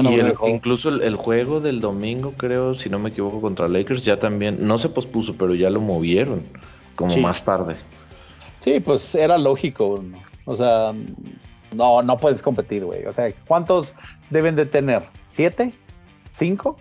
[0.47, 4.77] incluso el, juego del domingo, creo, si no me equivoco, contra Lakers, ya también, no
[4.77, 6.43] se pospuso, pero ya lo movieron,
[6.95, 7.75] como más tarde.
[8.57, 10.01] Sí, pues era lógico.
[10.45, 10.93] O sea,
[11.75, 13.05] no, no puedes competir, güey.
[13.05, 13.93] O sea, ¿cuántos
[14.29, 15.03] deben de tener?
[15.25, 15.73] ¿Siete?
[16.31, 16.77] ¿Cinco?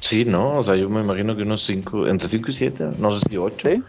[0.00, 3.18] Sí, no, o sea, yo me imagino que unos cinco, entre cinco y siete, no
[3.18, 3.68] sé si ocho.
[3.68, 3.82] Sí,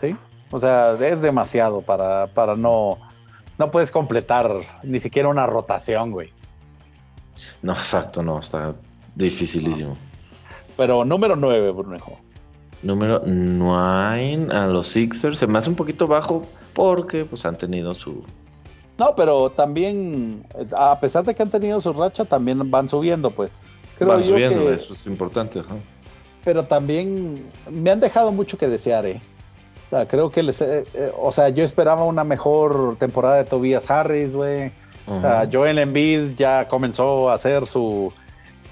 [0.00, 0.16] sí.
[0.50, 2.98] O sea, es demasiado para, para no,
[3.58, 4.50] no puedes completar
[4.82, 6.32] ni siquiera una rotación, güey.
[7.62, 8.74] No, exacto, no, está
[9.14, 9.96] dificilísimo.
[10.76, 12.18] Pero número nueve, Brunejo.
[12.82, 15.38] Número nueve a los Sixers.
[15.38, 16.42] Se me hace un poquito bajo
[16.72, 18.24] porque pues han tenido su,
[19.00, 20.44] no, pero también,
[20.76, 23.50] a pesar de que han tenido su racha, también van subiendo, pues.
[23.96, 25.62] Creo van subiendo, eso es importante.
[26.44, 29.22] Pero también me han dejado mucho que desear, ¿eh?
[30.08, 30.60] Creo que les.
[30.62, 34.70] Eh, eh, o sea, yo esperaba una mejor temporada de Tobias Harris, güey.
[35.06, 38.12] O sea, Joel Embiid ya comenzó a hacer su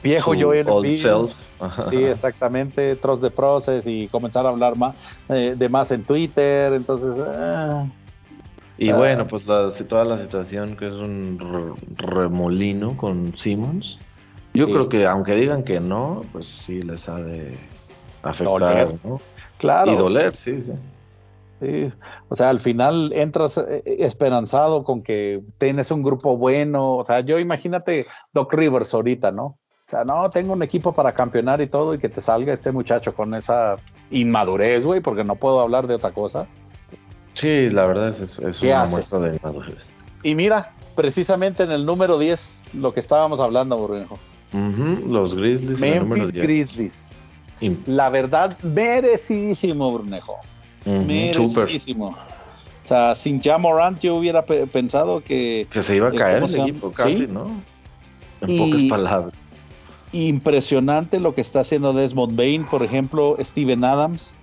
[0.02, 1.06] viejo Joel Embiid.
[1.88, 2.94] Sí, exactamente.
[2.94, 4.94] Trust the process y comenzar a hablar más,
[5.28, 6.72] eh, de más en Twitter.
[6.72, 7.20] Entonces.
[8.78, 8.96] Y ah.
[8.96, 13.98] bueno, pues la, toda la situación que es un remolino con Simmons.
[14.54, 17.56] Yo creo que aunque digan que no, pues sí les ha de
[18.22, 19.20] afectar, ¿no?
[19.58, 19.92] Claro.
[19.92, 20.72] Y doler, sí, sí.
[21.60, 21.92] Sí.
[22.28, 26.96] O sea, al final entras eh, esperanzado con que tienes un grupo bueno.
[26.96, 29.44] O sea, yo imagínate Doc Rivers ahorita, ¿no?
[29.88, 32.72] O sea, no, tengo un equipo para campeonar y todo, y que te salga este
[32.72, 33.76] muchacho con esa
[34.10, 36.46] inmadurez, güey, porque no puedo hablar de otra cosa.
[37.32, 39.38] Sí, la verdad es, es una muestra de
[40.24, 44.18] Y mira, precisamente en el número 10, lo que estábamos hablando, Brunejo.
[44.52, 45.78] los Grizzlies.
[45.78, 47.22] Memphis Grizzlies.
[47.86, 50.36] La verdad, merecidísimo, Brunejo.
[50.88, 52.08] Merecidísimo.
[52.08, 55.66] O sea, sin Jamorant yo hubiera pensado que...
[55.70, 57.50] Que se iba a caer el equipo casi, ¿no?
[58.40, 59.34] En pocas palabras.
[60.12, 64.36] Impresionante lo que está haciendo Desmond Bain, por ejemplo, Steven Adams.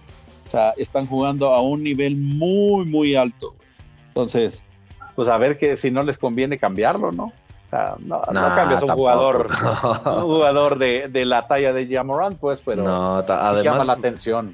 [0.45, 3.55] O sea, están jugando a un nivel muy, muy alto.
[4.09, 4.61] Entonces,
[5.15, 7.25] pues a ver que si no les conviene cambiarlo, ¿no?
[7.25, 9.49] O sea, no, cambias un jugador,
[10.05, 12.83] un jugador de, la talla de Jamorant, pues, pero
[13.63, 14.53] llama la atención.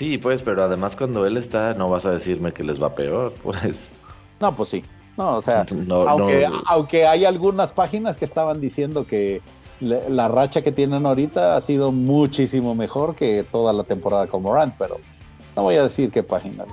[0.00, 3.34] Sí, pues, pero además cuando él está, no vas a decirme que les va peor,
[3.42, 3.90] pues.
[4.40, 4.82] No, pues sí.
[5.18, 9.42] No, o sea, aunque, aunque hay algunas páginas que estaban diciendo que
[9.80, 14.74] la racha que tienen ahorita ha sido muchísimo mejor que toda la temporada con Morant,
[14.78, 14.96] pero
[15.54, 16.64] no voy a decir qué página.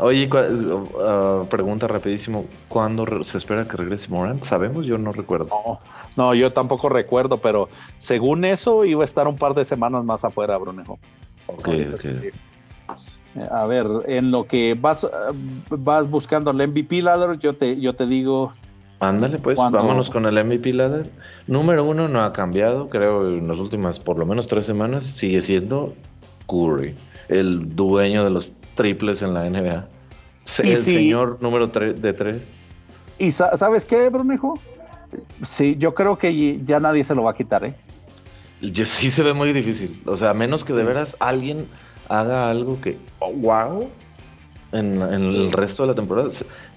[0.00, 4.42] Oye, uh, pregunta rapidísimo, ¿cuándo se espera que regrese Morant?
[4.42, 4.84] ¿Sabemos?
[4.84, 5.78] Yo no recuerdo.
[6.16, 10.24] No, yo tampoco recuerdo, pero según eso iba a estar un par de semanas más
[10.24, 10.98] afuera, Brunejo.
[11.46, 12.04] Ok, ok.
[13.50, 15.06] A ver, en lo que vas,
[15.70, 18.52] vas buscando el MVP ladder, yo te, yo te digo
[19.00, 21.10] Ándale, pues, vámonos con el MVP ladder.
[21.46, 25.42] Número uno no ha cambiado, creo, en las últimas por lo menos tres semanas, sigue
[25.42, 25.94] siendo
[26.46, 26.94] Curry,
[27.28, 29.86] el dueño de los triples en la NBA.
[30.62, 32.68] El señor número de tres.
[33.18, 34.58] ¿Y sabes qué, Brunejo?
[35.42, 37.74] Sí, yo creo que ya nadie se lo va a quitar, ¿eh?
[38.72, 40.02] Yo, sí se ve muy difícil.
[40.06, 41.66] O sea, a menos que de veras alguien
[42.08, 43.88] haga algo que, oh, wow,
[44.72, 46.30] en, el resto de la temporada.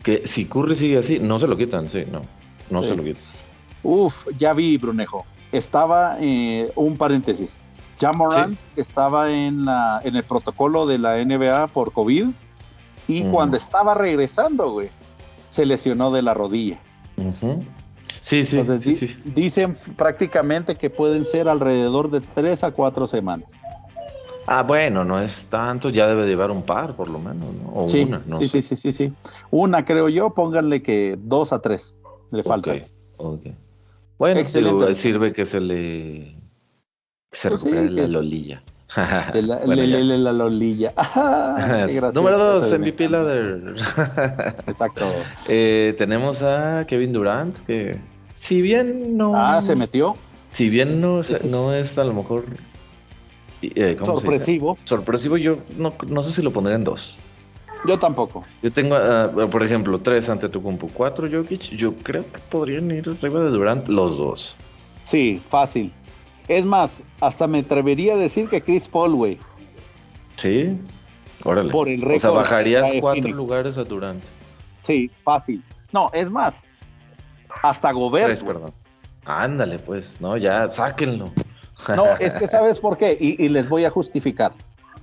[0.04, 2.22] Que si Curry sigue así, no se lo quitan, sí, no,
[2.70, 3.24] no se lo quitan.
[3.84, 5.26] Uf, ya vi, Brunejo.
[5.52, 7.60] Estaba, eh, un paréntesis.
[8.00, 12.28] Ya Moran estaba en, la, en el protocolo de la NBA por COVID
[13.08, 14.90] y cuando estaba regresando, güey,
[15.50, 16.80] se lesionó de la rodilla.
[18.28, 23.62] Sí, sí, sí, Dicen prácticamente que pueden ser alrededor de tres a cuatro semanas.
[24.46, 27.70] Ah, bueno, no es tanto, ya debe llevar un par por lo menos, ¿no?
[27.74, 29.14] O sí, una, sí, sí, sí, sí, sí.
[29.50, 32.76] Una creo yo, pónganle que dos a tres le falta.
[33.16, 33.48] Ok,
[34.18, 36.36] Bueno, sirve que se le
[37.32, 38.62] se pues recupere la lolilla.
[39.32, 40.94] De la, la lolilla.
[42.14, 43.76] Número dos, MVP Ladder.
[44.68, 45.14] Exacto.
[45.48, 47.98] Eh, tenemos a Kevin Durant, que
[48.40, 49.36] si bien no.
[49.36, 50.16] Ah, se metió.
[50.52, 51.22] Si bien no,
[51.52, 52.46] no es a lo mejor.
[53.62, 54.78] Eh, sorpresivo.
[54.86, 57.20] Sorpresivo, yo no, no sé si lo pondré en dos.
[57.88, 58.44] Yo tampoco.
[58.62, 61.62] Yo tengo, ah, por ejemplo, tres ante tu compu, cuatro Jokic.
[61.76, 64.56] Yo creo que podrían ir arriba de Durant los dos.
[65.04, 65.92] Sí, fácil.
[66.48, 69.38] Es más, hasta me atrevería a decir que Chris Paul, güey.
[70.38, 70.78] Sí,
[71.44, 71.72] órale.
[71.72, 72.18] Por el récord.
[72.18, 74.24] O sea, bajarías cuatro lugares a Durant.
[74.86, 75.64] Sí, fácil.
[75.92, 76.68] No, es más,
[77.62, 78.44] hasta Gobert.
[78.44, 78.72] perdón.
[79.26, 81.32] Ándale, pues, no, ya, sáquenlo.
[81.96, 84.54] No, es que sabes por qué, y, les voy a justificar.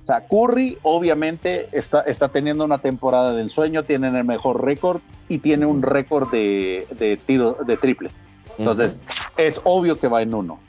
[0.01, 5.01] O sea, Curry obviamente está, está teniendo una temporada de ensueño, tiene el mejor récord
[5.29, 8.23] y tiene un récord de, de tiro de triples.
[8.57, 8.99] Entonces,
[9.37, 10.59] es obvio que va en uno.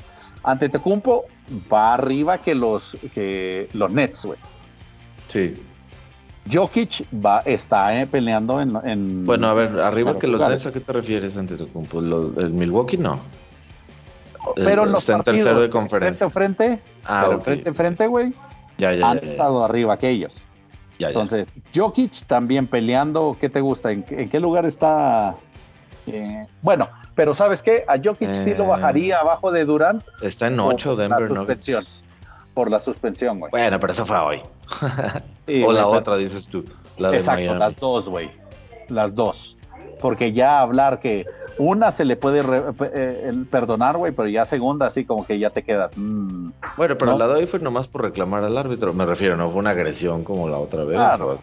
[0.43, 1.25] Ante Tecumpo
[1.73, 4.39] va arriba que los, que los Nets, güey.
[5.29, 5.55] Sí.
[6.51, 10.81] Jokic va, está eh, peleando en, Bueno, a ver, arriba que los Nets, ¿a qué
[10.81, 12.01] te refieres ante Tecumpo?
[12.01, 13.21] ¿El Milwaukee no?
[14.55, 16.31] Pero los está en tercero de conferencia.
[16.31, 18.33] Frente a frente, ah, pero frente a frente, güey.
[18.79, 20.35] Ya, ya, han estado arriba que ellos.
[20.99, 23.93] Entonces, Jokic también peleando, ¿qué te gusta?
[23.93, 25.35] ¿En, qué lugar está?
[26.07, 27.85] Eh, bueno, pero ¿sabes qué?
[27.89, 30.03] A Jokic sí lo bajaría eh, abajo de Durant.
[30.23, 31.85] Está en 8 Denver la suspensión.
[32.57, 33.51] Por la suspensión, güey.
[33.51, 34.41] Bueno, pero eso fue hoy.
[35.67, 36.65] o la otra, dices tú.
[36.99, 38.31] Exacto, las dos, güey.
[38.89, 39.59] Las dos.
[40.01, 41.27] Porque ya hablar que
[41.59, 42.41] una se le puede
[42.95, 45.99] eh, perdonar, güey, pero ya segunda, así como que ya te quedas.
[45.99, 48.95] Mm, bueno, pero la de hoy fue nomás por reclamar al árbitro.
[48.95, 50.97] Me refiero, no fue una agresión como la otra vez.
[50.97, 51.37] Claro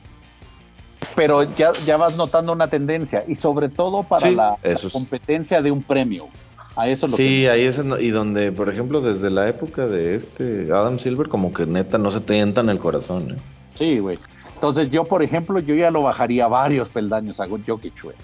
[1.16, 4.58] pero ya, ya vas notando una tendencia y sobre todo para la,
[4.92, 6.28] competencia de un premio.
[6.76, 10.70] A eso lo sí, ahí es y donde, por ejemplo, desde la época de este
[10.72, 13.32] Adam Silver, como que neta no se te en el corazón.
[13.32, 13.36] ¿eh?
[13.76, 14.18] Sí, güey.
[14.56, 18.16] Entonces yo, por ejemplo, yo ya lo bajaría varios peldaños a Jokic, güey.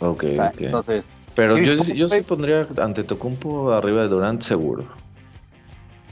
[0.00, 0.24] Ok,
[0.58, 1.06] Entonces...
[1.34, 4.84] Pero yo, yo sí pondría ante Tocumpo arriba de Durant seguro.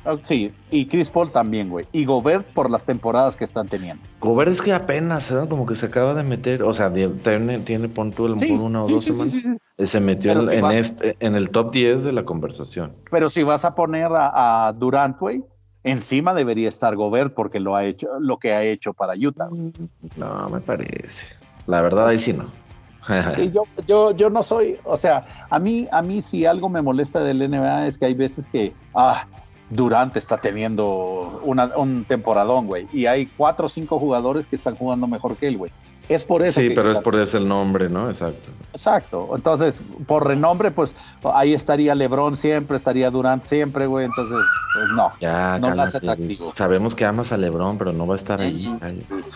[0.04, 1.86] Ah, sí, y Chris Paul también, güey.
[1.92, 4.02] Y Gobert por las temporadas que están teniendo.
[4.20, 5.46] Gobert es que apenas, ¿eh?
[5.48, 9.48] como que se acaba de meter, o sea, tiene, tiene por una o dos semanas.
[9.82, 12.92] se metió en, este, en el top 10 de la conversación.
[13.10, 15.42] Pero si vas a poner a, Durant, güey,
[15.84, 19.48] encima debería estar Gobert porque lo ha hecho, lo que ha hecho para Utah.
[20.16, 21.24] No, me parece.
[21.66, 22.50] La verdad, ahí sí no.
[23.52, 27.22] yo, yo, yo no soy, o sea, a mí, a mí si algo me molesta
[27.22, 29.26] del NBA es que hay veces que, ah,
[29.74, 32.86] Durante está teniendo un temporadón, güey.
[32.92, 35.72] Y hay cuatro o cinco jugadores que están jugando mejor que él, güey.
[36.08, 36.60] Es por eso.
[36.60, 38.10] Sí, pero es por ese el nombre, ¿no?
[38.10, 38.50] Exacto.
[38.72, 39.30] Exacto.
[39.34, 40.94] Entonces, por renombre, pues
[41.34, 44.04] ahí estaría LeBron siempre, estaría Durant siempre, güey.
[44.04, 44.38] Entonces,
[44.74, 45.12] pues no.
[45.20, 46.52] Ya, no hace atractivo.
[46.54, 48.78] Sabemos que amas a LeBron, pero no va a estar ahí.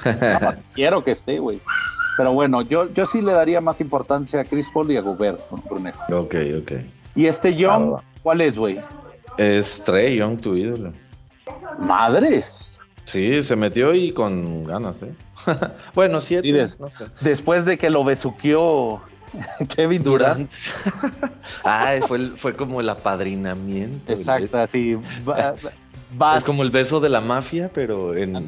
[0.75, 1.61] quiero que esté, güey.
[2.19, 5.41] Pero bueno, yo, yo sí le daría más importancia a Chris Paul y a Gobert,
[5.71, 6.03] Brunejo.
[6.15, 6.73] Ok, ok.
[7.15, 8.79] ¿Y este Young, cuál es, güey?
[9.39, 10.93] Es Trey Young, tu ídolo.
[11.79, 12.79] Madres.
[13.07, 15.13] Sí, se metió y con ganas, ¿eh?
[15.95, 16.69] bueno, siete.
[17.21, 19.01] Después de que lo besuqueó
[19.77, 20.51] Kevin Durant.
[21.65, 24.13] ah, fue, fue como el apadrinamiento.
[24.13, 24.99] Exacto, así.
[26.37, 28.47] Es como el beso de la mafia, pero en,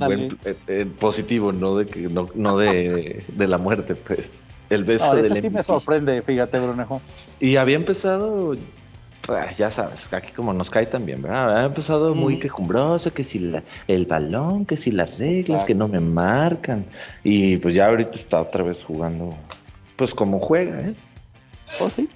[0.99, 4.41] positivo, no de que no, no de, de, la muerte, pues.
[4.70, 7.01] El beso de sí me sorprende, fíjate, Brunejo.
[7.38, 8.57] Y había empezado
[9.30, 11.58] Ah, ya sabes, aquí como nos cae también, ¿verdad?
[11.58, 13.52] Ha empezado muy quejumbroso, que si
[13.88, 16.84] el balón, que si las reglas, que no me marcan.
[17.24, 19.34] Y pues ya ahorita está otra vez jugando,
[19.96, 20.94] pues como juega, ¿eh?
[21.80, 22.08] ¿Oh, sí?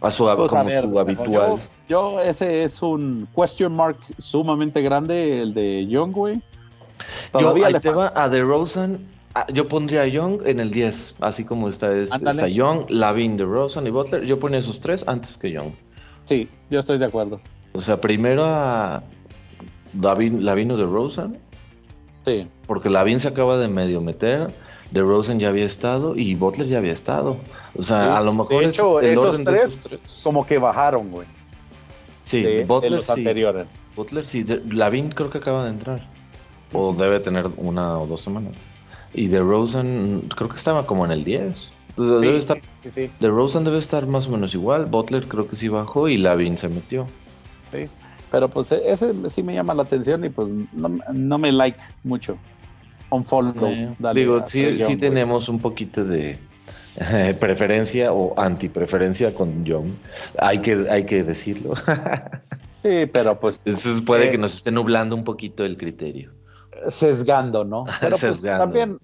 [0.00, 1.56] A su, pues, como su habitual.
[1.88, 6.40] Yo, ese es un question mark sumamente grande, el de Young, güey.
[7.32, 11.14] Todavía le te va a The Rosen Ah, yo pondría a Young en el 10,
[11.20, 14.24] así como está, es, está Young, Lavin, DeRozan y Butler.
[14.24, 15.70] Yo ponía esos tres antes que Young.
[16.30, 17.40] Sí, yo estoy de acuerdo.
[17.72, 19.02] O sea, primero a
[20.00, 21.36] Lavin, Lavin o DeRozan.
[22.24, 22.46] Sí.
[22.68, 24.46] Porque Lavin se acaba de medio meter.
[24.92, 27.36] DeRozan ya había estado y Butler ya había estado.
[27.76, 28.62] O sea, a lo mejor.
[28.62, 31.26] De hecho, el orden tres, tres, como que bajaron, güey.
[32.22, 33.66] Sí, de, Butler los anteriores.
[33.96, 34.46] Butler sí.
[34.70, 36.00] Lavin creo que acaba de entrar.
[36.72, 38.52] O debe tener una o dos semanas.
[39.14, 41.72] Y de Rosen, creo que estaba como en el 10.
[42.00, 44.86] Debe estar, de Rosen debe estar más o menos igual.
[44.86, 47.06] Butler creo que sí bajó y Lavin se metió.
[47.72, 47.88] Sí,
[48.30, 52.36] pero pues e, ese sí me llama la atención y pues no, me like mucho.
[53.10, 53.54] On follow.
[54.14, 56.38] digo, sí, sí tenemos un poquito de
[57.40, 59.96] preferencia o antipreferencia con John.
[60.38, 61.74] Hay que, hay que decirlo.
[62.84, 63.62] sí, pero pues.
[63.64, 66.32] Eso puede eh, que nos esté nublando un poquito el criterio
[66.88, 67.84] sesgando, ¿no?
[68.00, 68.98] Pero pues también,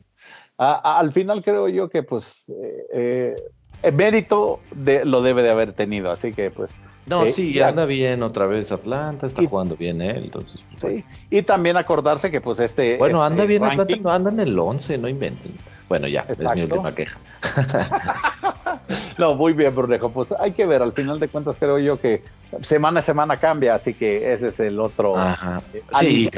[0.58, 2.52] al final creo yo que pues
[2.92, 3.36] eh,
[3.82, 6.74] el mérito de, lo debe de haber tenido, así que pues...
[7.06, 10.60] No, eh, sí, anda bien otra vez Atlanta, está jugando bien él, entonces...
[10.80, 12.96] Pues, sí, y también acordarse que pues este...
[12.96, 15.52] Bueno, anda este bien Atlanta, no anda en el 11, no inventen.
[15.88, 17.16] Bueno, ya, es mi última queja.
[19.18, 20.10] no, muy bien, Brunejo.
[20.10, 22.24] Pues hay que ver, al final de cuentas creo yo que
[22.62, 25.16] semana a semana cambia, así que ese es el otro.
[25.16, 25.62] Ajá.
[25.72, 26.28] Eh, sí,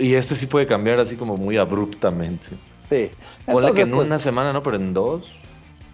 [0.00, 2.46] y, este sí puede cambiar así como muy abruptamente.
[2.94, 3.10] Sí.
[3.46, 4.62] Ponle que en pues, una semana, ¿no?
[4.62, 5.24] Pero en dos.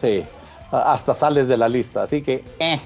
[0.01, 0.25] Sí,
[0.71, 2.79] hasta sales de la lista, así que, eh.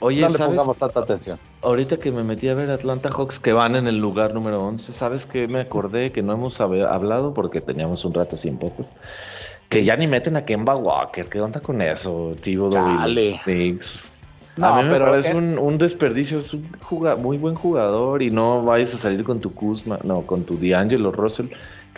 [0.00, 1.38] Oye, no le pongamos tanta atención.
[1.62, 4.92] Ahorita que me metí a ver Atlanta Hawks que van en el lugar número 11,
[4.92, 5.48] ¿sabes qué?
[5.48, 8.92] Me acordé que no hemos hablado porque teníamos un rato sin pocos.
[9.68, 11.28] Que ya ni meten a Kemba Walker.
[11.28, 12.34] ¿Qué onda con eso?
[12.40, 13.40] Tío Dale.
[14.56, 16.38] No, a mí me pero parece un, desperdicio.
[16.38, 16.68] Es un
[17.20, 21.12] muy buen jugador y no vayas a salir con tu Kuzma, no, con tu D'Angelo
[21.12, 21.46] Russell,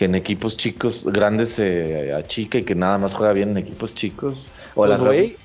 [0.00, 3.94] que en equipos chicos, grandes se achica y que nada más juega bien en equipos
[3.94, 4.50] chicos.
[4.74, 5.36] O pues, güey,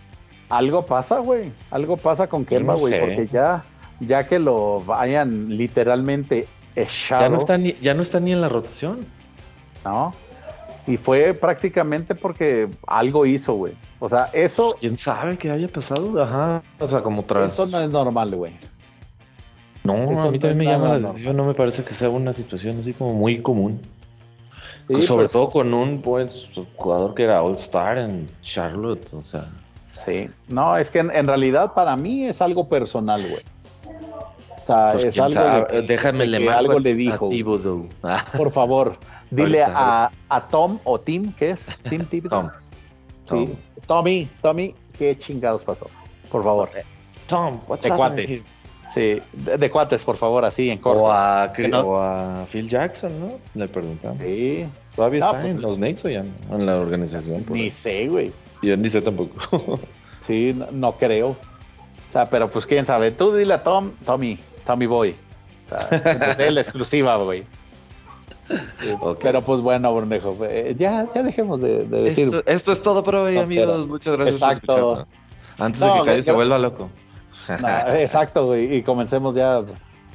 [0.48, 1.52] algo pasa, güey.
[1.72, 3.66] Algo pasa con Kemba, güey, porque ya,
[4.00, 7.24] ya que lo vayan literalmente echado.
[7.24, 9.06] Ya no está ni, ya no está ni en la rotación.
[9.84, 10.14] No.
[10.88, 13.74] Y fue prácticamente porque algo hizo, güey.
[14.00, 14.78] O sea, eso.
[14.80, 16.24] ¿Quién sabe qué haya pasado?
[16.24, 16.64] Ajá.
[16.80, 17.52] O sea, como tras.
[17.52, 18.54] Eso no es normal, güey.
[19.84, 21.36] No, a mí también me llama la atención.
[21.36, 23.82] No me parece que sea una situación así como muy común.
[24.88, 29.08] Sobre pues, todo con un pues, jugador que era All-Star en Charlotte.
[29.14, 29.50] O sea.
[30.06, 30.30] Sí.
[30.48, 33.44] No, es que en, realidad para mí es algo personal, güey.
[34.64, 35.68] O sea, pues, es algo.
[35.88, 37.30] Déjame le algo le dijo.
[38.38, 38.98] Por favor.
[39.32, 41.76] Dile a, a, Tom o Tim, ¿qué es?
[41.90, 42.50] Tim Tom.
[43.26, 43.58] Sí.
[43.88, 45.88] Tommy, Tommy, ¿qué chingados pasó?
[46.32, 46.70] Por favor.
[47.28, 48.46] Tom, what's De cuates.
[48.94, 51.04] Sí, de, cuates, por favor, así en corto.
[51.04, 53.32] O a, a Phil Jackson, ¿no?
[53.54, 54.20] Le preguntamos.
[54.22, 54.66] Sí.
[54.96, 57.46] ¿Todavía está pues, en los Knicks o ya en la organización?
[57.50, 58.32] Ni sé, güey.
[58.62, 59.80] Yo ni sé tampoco.
[60.22, 61.30] sí, no, creo.
[61.30, 63.12] O sea, pero pues quién sabe.
[63.12, 65.16] Tú dile a Tom, Tommy, Tommy Boy.
[65.66, 67.44] O sea, la exclusiva, güey.
[69.22, 72.44] Pero pues bueno, Bornejo, eh, ya, ya dejemos de, decir.
[72.46, 73.88] Esto, es todo por hoy, amigos.
[73.88, 74.36] Muchas gracias.
[74.36, 75.08] Exacto.
[75.58, 76.90] Antes de que Cayo se vuelva loco.
[78.00, 79.64] Exacto, y comencemos ya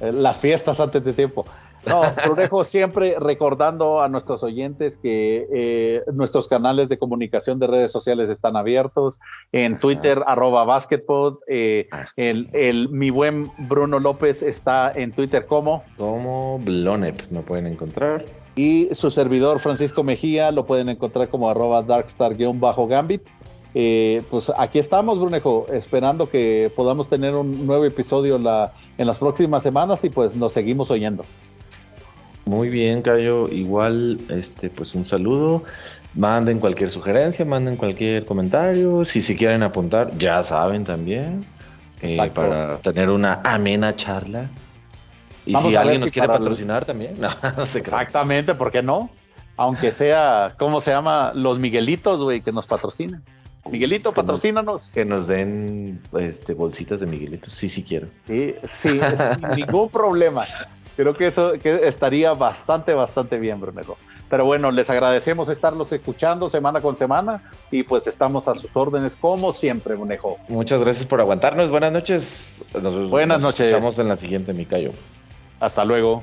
[0.00, 1.44] eh, las fiestas antes de tiempo.
[1.86, 7.92] No, Brunejo, siempre recordando a nuestros oyentes que eh, nuestros canales de comunicación de redes
[7.92, 9.20] sociales están abiertos.
[9.52, 11.38] En Twitter, arroba basketball.
[11.48, 12.06] Eh, ah.
[12.16, 15.84] el, mi buen Bruno López está en Twitter como.
[15.96, 18.24] Como Blonep, me pueden encontrar.
[18.56, 23.22] Y su servidor Francisco Mejía lo pueden encontrar como arroba darkstar-gambit.
[23.74, 29.18] Eh, pues aquí estamos, Brunejo, esperando que podamos tener un nuevo episodio la, en las
[29.18, 31.24] próximas semanas y pues nos seguimos oyendo.
[32.46, 33.48] Muy bien, Cayo.
[33.48, 35.62] Igual, este, pues un saludo.
[36.14, 39.04] Manden cualquier sugerencia, manden cualquier comentario.
[39.04, 41.46] Si se quieren apuntar, ya saben también.
[42.02, 44.48] Eh, para tener una amena charla.
[45.46, 47.16] Y si alguien nos quiere patrocinar también.
[47.74, 49.10] Exactamente, ¿por qué no?
[49.56, 51.32] Aunque sea, ¿cómo se llama?
[51.34, 53.22] Los Miguelitos, güey, que nos patrocinan.
[53.68, 54.92] Miguelito, patrocínanos.
[54.92, 58.08] que nos den este, bolsitas de Miguelitos, sí, sí quiero.
[58.26, 59.00] Sí, sí,
[59.56, 60.46] ningún problema.
[60.96, 63.96] Creo que eso estaría bastante, bastante bien, Brunejo.
[64.30, 67.42] Pero bueno, les agradecemos estarlos escuchando semana con semana
[67.72, 70.38] y pues estamos a sus órdenes como siempre, Brunejo.
[70.48, 71.68] Muchas gracias por aguantarnos.
[71.70, 72.62] Buenas noches.
[73.10, 73.72] Buenas noches.
[73.72, 74.92] Nos vemos en la siguiente, Micayo.
[75.58, 76.22] Hasta luego.